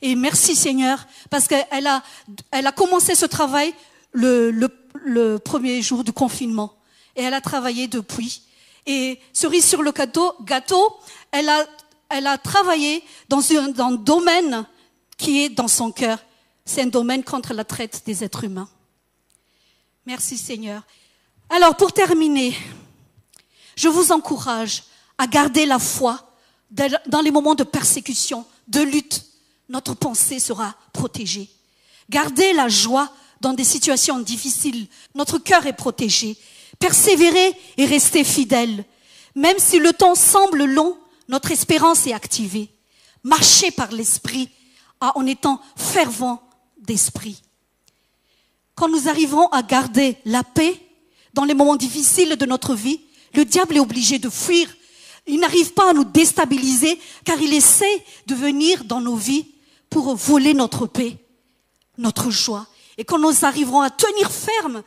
Et 0.00 0.14
merci 0.14 0.54
Seigneur, 0.54 1.06
parce 1.30 1.48
qu'elle 1.48 1.86
a, 1.86 2.02
elle 2.50 2.66
a 2.66 2.72
commencé 2.72 3.14
ce 3.14 3.26
travail 3.26 3.74
le, 4.16 5.36
premier 5.38 5.82
jour 5.82 6.04
du 6.04 6.12
confinement. 6.12 6.74
Et 7.14 7.22
elle 7.22 7.34
a 7.34 7.40
travaillé 7.40 7.88
depuis. 7.88 8.42
Et 8.86 9.18
cerise 9.32 9.64
sur 9.64 9.82
le 9.82 9.92
gâteau, 9.92 10.34
gâteau 10.42 10.96
elle, 11.30 11.48
a, 11.48 11.66
elle 12.08 12.26
a 12.26 12.38
travaillé 12.38 13.02
dans 13.28 13.40
un, 13.52 13.68
dans 13.68 13.86
un 13.86 13.92
domaine 13.92 14.66
qui 15.16 15.42
est 15.42 15.48
dans 15.48 15.68
son 15.68 15.90
cœur. 15.90 16.18
C'est 16.64 16.82
un 16.82 16.86
domaine 16.86 17.24
contre 17.24 17.52
la 17.54 17.64
traite 17.64 18.02
des 18.06 18.22
êtres 18.22 18.44
humains. 18.44 18.68
Merci 20.04 20.36
Seigneur. 20.36 20.82
Alors 21.48 21.76
pour 21.76 21.92
terminer, 21.92 22.56
je 23.76 23.88
vous 23.88 24.12
encourage 24.12 24.84
à 25.18 25.26
garder 25.26 25.66
la 25.66 25.78
foi 25.78 26.32
dans 26.70 27.20
les 27.20 27.30
moments 27.30 27.54
de 27.54 27.64
persécution, 27.64 28.44
de 28.68 28.80
lutte. 28.80 29.24
Notre 29.68 29.94
pensée 29.94 30.38
sera 30.38 30.74
protégée. 30.92 31.48
Gardez 32.08 32.52
la 32.52 32.68
joie 32.68 33.10
dans 33.40 33.52
des 33.52 33.64
situations 33.64 34.18
difficiles. 34.20 34.86
Notre 35.14 35.38
cœur 35.38 35.66
est 35.66 35.72
protégé. 35.72 36.36
Persévérez 36.78 37.52
et 37.76 37.86
restez 37.86 38.24
fidèles. 38.24 38.84
Même 39.34 39.58
si 39.58 39.78
le 39.78 39.92
temps 39.92 40.14
semble 40.14 40.64
long, 40.64 40.96
notre 41.28 41.50
espérance 41.50 42.06
est 42.06 42.12
activée. 42.12 42.70
Marchez 43.22 43.70
par 43.70 43.92
l'esprit 43.92 44.48
en 45.00 45.26
étant 45.26 45.60
fervent 45.76 46.42
d'esprit. 46.78 47.42
Quand 48.74 48.88
nous 48.88 49.08
arrivons 49.08 49.48
à 49.48 49.62
garder 49.62 50.16
la 50.24 50.42
paix 50.42 50.80
dans 51.34 51.44
les 51.44 51.54
moments 51.54 51.76
difficiles 51.76 52.36
de 52.36 52.46
notre 52.46 52.74
vie, 52.74 53.00
le 53.34 53.44
diable 53.44 53.76
est 53.76 53.80
obligé 53.80 54.18
de 54.18 54.30
fuir. 54.30 54.68
Il 55.26 55.40
n'arrive 55.40 55.72
pas 55.72 55.90
à 55.90 55.92
nous 55.92 56.04
déstabiliser 56.04 56.98
car 57.24 57.40
il 57.40 57.52
essaie 57.52 58.04
de 58.26 58.34
venir 58.34 58.84
dans 58.84 59.00
nos 59.00 59.16
vies 59.16 59.46
pour 59.90 60.14
voler 60.14 60.54
notre 60.54 60.86
paix, 60.86 61.16
notre 61.98 62.30
joie. 62.30 62.66
Et 62.98 63.04
quand 63.04 63.18
nous 63.18 63.44
arriverons 63.44 63.82
à 63.82 63.90
tenir 63.90 64.30
ferme, 64.30 64.82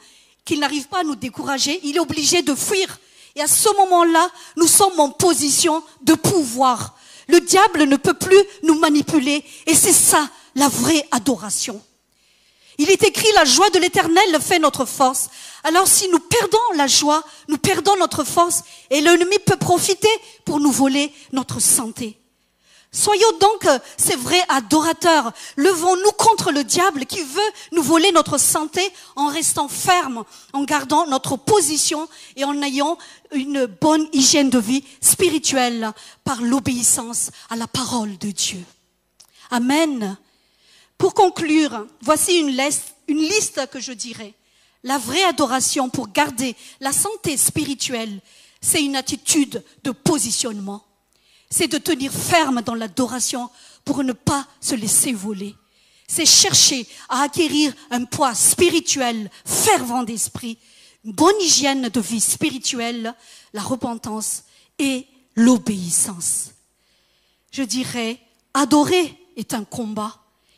qu'il 0.45 0.59
n'arrive 0.59 0.87
pas 0.87 1.01
à 1.01 1.03
nous 1.03 1.15
décourager, 1.15 1.79
il 1.83 1.95
est 1.95 1.99
obligé 1.99 2.41
de 2.41 2.55
fuir. 2.55 2.99
Et 3.35 3.41
à 3.41 3.47
ce 3.47 3.69
moment-là, 3.77 4.29
nous 4.57 4.67
sommes 4.67 4.99
en 4.99 5.09
position 5.09 5.83
de 6.01 6.15
pouvoir. 6.15 6.95
Le 7.27 7.39
diable 7.39 7.83
ne 7.83 7.95
peut 7.95 8.15
plus 8.15 8.41
nous 8.63 8.79
manipuler. 8.79 9.43
Et 9.67 9.75
c'est 9.75 9.93
ça, 9.93 10.27
la 10.55 10.67
vraie 10.67 11.07
adoration. 11.11 11.81
Il 12.79 12.89
est 12.89 13.03
écrit, 13.03 13.27
la 13.35 13.45
joie 13.45 13.69
de 13.69 13.79
l'éternel 13.79 14.39
fait 14.41 14.57
notre 14.57 14.85
force. 14.85 15.29
Alors 15.63 15.87
si 15.87 16.07
nous 16.09 16.19
perdons 16.19 16.57
la 16.75 16.87
joie, 16.87 17.23
nous 17.47 17.57
perdons 17.57 17.95
notre 17.97 18.23
force 18.23 18.63
et 18.89 19.01
l'ennemi 19.01 19.37
peut 19.45 19.57
profiter 19.57 20.09
pour 20.45 20.59
nous 20.59 20.71
voler 20.71 21.11
notre 21.33 21.59
santé. 21.59 22.18
Soyons 22.91 23.37
donc, 23.39 23.65
euh, 23.65 23.77
c'est 23.97 24.15
vrai, 24.15 24.41
adorateurs. 24.49 25.31
Levons-nous 25.57 26.11
contre 26.13 26.51
le 26.51 26.63
diable 26.63 27.05
qui 27.05 27.21
veut 27.21 27.51
nous 27.71 27.83
voler 27.83 28.11
notre 28.11 28.39
santé 28.39 28.81
en 29.15 29.27
restant 29.27 29.67
ferme, 29.67 30.23
en 30.53 30.63
gardant 30.63 31.05
notre 31.05 31.37
position 31.37 32.09
et 32.35 32.43
en 32.45 32.59
ayant 32.63 32.97
une 33.31 33.67
bonne 33.67 34.07
hygiène 34.11 34.49
de 34.49 34.57
vie 34.57 34.83
spirituelle 35.01 35.91
par 36.23 36.41
l'obéissance 36.41 37.29
à 37.51 37.55
la 37.55 37.67
parole 37.67 38.17
de 38.17 38.31
Dieu. 38.31 38.63
Amen. 39.51 40.17
Pour 40.97 41.13
conclure, 41.13 41.85
voici 42.01 42.39
une 42.39 42.57
liste, 42.57 42.95
une 43.07 43.21
liste 43.21 43.67
que 43.71 43.79
je 43.79 43.91
dirais. 43.91 44.33
La 44.83 44.97
vraie 44.97 45.23
adoration 45.25 45.89
pour 45.89 46.07
garder 46.07 46.55
la 46.79 46.91
santé 46.91 47.37
spirituelle, 47.37 48.19
c'est 48.61 48.83
une 48.83 48.95
attitude 48.95 49.63
de 49.83 49.91
positionnement 49.91 50.83
c'est 51.49 51.67
de 51.67 51.77
tenir 51.77 52.11
ferme 52.11 52.61
dans 52.61 52.75
l'adoration 52.75 53.49
pour 53.83 54.03
ne 54.03 54.13
pas 54.13 54.47
se 54.61 54.75
laisser 54.75 55.13
voler. 55.13 55.55
C'est 56.07 56.25
chercher 56.25 56.87
à 57.07 57.21
acquérir 57.21 57.73
un 57.91 58.05
poids 58.05 58.33
spirituel 58.33 59.29
fervent 59.45 60.03
d'esprit, 60.03 60.57
une 61.05 61.13
bonne 61.13 61.39
hygiène 61.41 61.89
de 61.89 61.99
vie 61.99 62.19
spirituelle, 62.19 63.15
la 63.53 63.61
repentance 63.61 64.43
et 64.77 65.07
l'obéissance. 65.35 66.51
Je 67.51 67.63
dirais, 67.63 68.19
adorer 68.53 69.15
est 69.35 69.53
un 69.53 69.63
combat. 69.63 70.17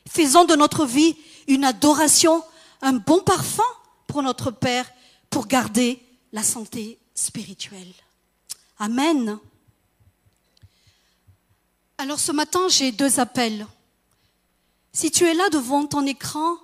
Faisons 0.10 0.46
de 0.46 0.56
notre 0.56 0.86
vie 0.86 1.16
une 1.48 1.64
adoration, 1.64 2.44
un 2.82 2.94
bon 2.94 3.20
parfum 3.20 3.64
pour 4.08 4.24
notre 4.24 4.52
Père, 4.52 4.90
pour 5.30 5.48
garder 5.48 6.02
la 6.34 6.44
santé 6.44 6.98
spirituelle. 7.14 7.94
Amen. 8.80 9.40
Alors 12.02 12.20
ce 12.20 12.32
matin, 12.32 12.68
j'ai 12.68 12.92
deux 12.92 13.20
appels. 13.20 13.68
Si 14.92 15.12
tu 15.12 15.24
es 15.26 15.36
là 15.36 15.48
devant 15.50 15.86
ton 15.86 16.04
écran 16.08 16.56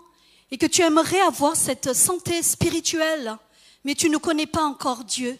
et 0.49 0.57
que 0.57 0.65
tu 0.65 0.81
aimerais 0.81 1.19
avoir 1.19 1.55
cette 1.55 1.93
santé 1.93 2.41
spirituelle, 2.41 3.37
mais 3.83 3.93
tu 3.93 4.09
ne 4.09 4.17
connais 4.17 4.47
pas 4.47 4.63
encore 4.63 5.03
Dieu, 5.03 5.37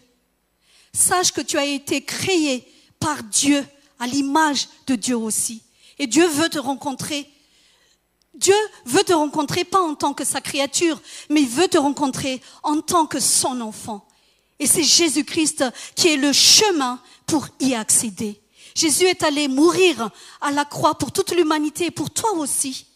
sache 0.92 1.32
que 1.32 1.40
tu 1.40 1.58
as 1.58 1.64
été 1.64 2.04
créé 2.04 2.72
par 3.00 3.24
Dieu, 3.24 3.66
à 3.98 4.06
l'image 4.06 4.68
de 4.86 4.94
Dieu 4.94 5.16
aussi. 5.16 5.64
Et 5.98 6.06
Dieu 6.06 6.28
veut 6.28 6.48
te 6.48 6.60
rencontrer. 6.60 7.28
Dieu 8.34 8.54
veut 8.86 9.02
te 9.02 9.12
rencontrer 9.12 9.64
pas 9.64 9.82
en 9.82 9.96
tant 9.96 10.14
que 10.14 10.24
sa 10.24 10.40
créature, 10.40 11.02
mais 11.28 11.42
il 11.42 11.48
veut 11.48 11.66
te 11.66 11.76
rencontrer 11.76 12.40
en 12.62 12.80
tant 12.82 13.06
que 13.06 13.18
son 13.18 13.60
enfant. 13.60 14.06
Et 14.60 14.68
c'est 14.68 14.84
Jésus-Christ 14.84 15.64
qui 15.96 16.06
est 16.06 16.16
le 16.16 16.32
chemin 16.32 17.02
pour 17.26 17.48
y 17.58 17.74
accéder. 17.74 18.40
Jésus 18.78 19.06
est 19.06 19.24
allé 19.24 19.48
mourir 19.48 20.08
à 20.40 20.52
la 20.52 20.64
croix 20.64 20.96
pour 20.96 21.10
toute 21.10 21.32
l'humanité 21.32 21.86
et 21.86 21.90
pour 21.90 22.10
toi 22.10 22.30
aussi, 22.34 22.86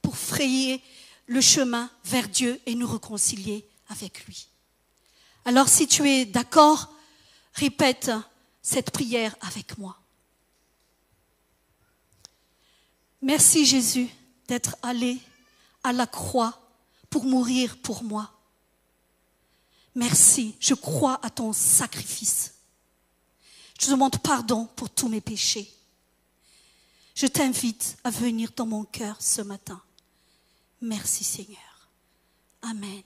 pour 0.00 0.16
frayer 0.16 0.80
le 1.26 1.40
chemin 1.40 1.90
vers 2.04 2.28
Dieu 2.28 2.60
et 2.64 2.76
nous 2.76 2.86
réconcilier 2.86 3.66
avec 3.88 4.24
lui. 4.24 4.46
Alors 5.44 5.68
si 5.68 5.88
tu 5.88 6.08
es 6.08 6.26
d'accord, 6.26 6.94
répète 7.54 8.12
cette 8.62 8.92
prière 8.92 9.34
avec 9.40 9.78
moi. 9.78 9.98
Merci 13.20 13.66
Jésus 13.66 14.08
d'être 14.46 14.76
allé 14.80 15.18
à 15.82 15.92
la 15.92 16.06
croix 16.06 16.56
pour 17.10 17.24
mourir 17.24 17.78
pour 17.78 18.04
moi. 18.04 18.30
Merci, 19.96 20.54
je 20.60 20.74
crois 20.74 21.18
à 21.20 21.30
ton 21.30 21.52
sacrifice. 21.52 22.51
Je 23.82 23.90
demande 23.90 24.16
pardon 24.18 24.66
pour 24.76 24.90
tous 24.90 25.08
mes 25.08 25.20
péchés. 25.20 25.68
Je 27.16 27.26
t'invite 27.26 27.96
à 28.04 28.10
venir 28.10 28.50
dans 28.54 28.66
mon 28.66 28.84
cœur 28.84 29.16
ce 29.20 29.42
matin. 29.42 29.82
Merci 30.80 31.24
Seigneur. 31.24 31.90
Amen. 32.62 33.02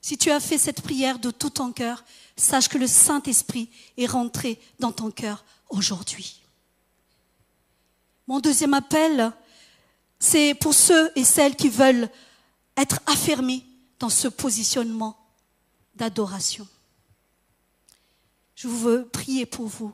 Si 0.00 0.16
tu 0.16 0.30
as 0.30 0.40
fait 0.40 0.56
cette 0.56 0.80
prière 0.80 1.18
de 1.18 1.30
tout 1.30 1.50
ton 1.50 1.72
cœur, 1.72 2.04
sache 2.38 2.68
que 2.68 2.78
le 2.78 2.86
Saint-Esprit 2.86 3.68
est 3.98 4.06
rentré 4.06 4.58
dans 4.78 4.92
ton 4.92 5.10
cœur 5.10 5.44
aujourd'hui. 5.68 6.40
Mon 8.26 8.40
deuxième 8.40 8.72
appel, 8.72 9.30
c'est 10.18 10.54
pour 10.54 10.72
ceux 10.72 11.12
et 11.16 11.24
celles 11.24 11.56
qui 11.56 11.68
veulent 11.68 12.08
être 12.78 13.00
affermis 13.06 13.62
dans 13.98 14.08
ce 14.08 14.28
positionnement 14.28 15.18
d'adoration. 15.96 16.66
Je 18.56 18.68
veux 18.68 19.06
prier 19.06 19.44
pour 19.44 19.66
vous. 19.66 19.92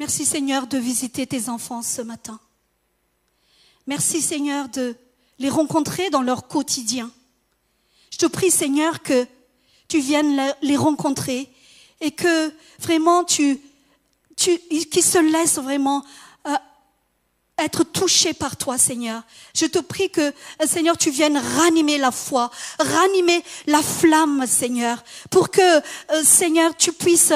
Merci 0.00 0.24
Seigneur 0.24 0.66
de 0.66 0.78
visiter 0.78 1.28
tes 1.28 1.48
enfants 1.48 1.82
ce 1.82 2.02
matin. 2.02 2.40
Merci 3.86 4.20
Seigneur 4.20 4.68
de 4.68 4.96
les 5.38 5.48
rencontrer 5.48 6.10
dans 6.10 6.22
leur 6.22 6.48
quotidien. 6.48 7.10
Je 8.10 8.18
te 8.18 8.26
prie 8.26 8.50
Seigneur 8.50 9.00
que 9.02 9.26
tu 9.86 10.00
viennes 10.00 10.54
les 10.60 10.76
rencontrer 10.76 11.48
et 12.00 12.10
que 12.10 12.52
vraiment 12.80 13.22
tu, 13.22 13.60
tu 14.36 14.58
qu'ils 14.58 15.04
se 15.04 15.18
laissent 15.18 15.58
vraiment 15.58 16.04
être 17.58 17.84
touché 17.84 18.32
par 18.34 18.56
toi, 18.56 18.78
Seigneur. 18.78 19.22
Je 19.54 19.66
te 19.66 19.78
prie 19.78 20.10
que, 20.10 20.32
Seigneur, 20.66 20.96
tu 20.96 21.10
viennes 21.10 21.40
ranimer 21.58 21.98
la 21.98 22.10
foi, 22.10 22.50
ranimer 22.78 23.42
la 23.66 23.82
flamme, 23.82 24.46
Seigneur, 24.46 25.02
pour 25.30 25.50
que, 25.50 25.78
euh, 25.78 26.22
Seigneur, 26.22 26.76
tu 26.76 26.92
puisses 26.92 27.32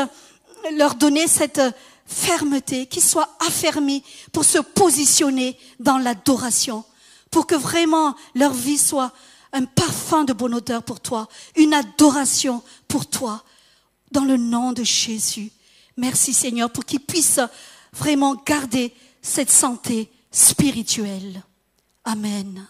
leur 0.77 0.95
donner 0.95 1.27
cette 1.27 1.61
fermeté, 2.07 2.87
qu'ils 2.87 3.03
soient 3.03 3.37
affermis 3.47 4.03
pour 4.33 4.45
se 4.45 4.59
positionner 4.59 5.59
dans 5.81 5.99
l'adoration, 5.99 6.85
pour 7.31 7.47
que 7.47 7.55
vraiment 7.55 8.15
leur 8.35 8.53
vie 8.53 8.79
soit 8.79 9.13
un 9.53 9.65
parfum 9.65 10.25
de 10.25 10.33
bonne 10.33 10.55
odeur 10.55 10.83
pour 10.83 11.01
toi, 11.01 11.29
une 11.57 11.75
adoration 11.75 12.63
pour 12.89 13.07
toi, 13.07 13.43
dans 14.11 14.25
le 14.25 14.37
nom 14.37 14.73
de 14.73 14.85
Jésus. 14.85 15.51
Merci 15.97 16.33
Seigneur 16.33 16.71
pour 16.71 16.85
qu'ils 16.85 17.01
puissent 17.01 17.41
vraiment 17.93 18.35
garder 18.35 18.95
cette 19.23 19.51
santé 19.51 20.11
spirituelle. 20.31 21.43
Amen. 22.05 22.67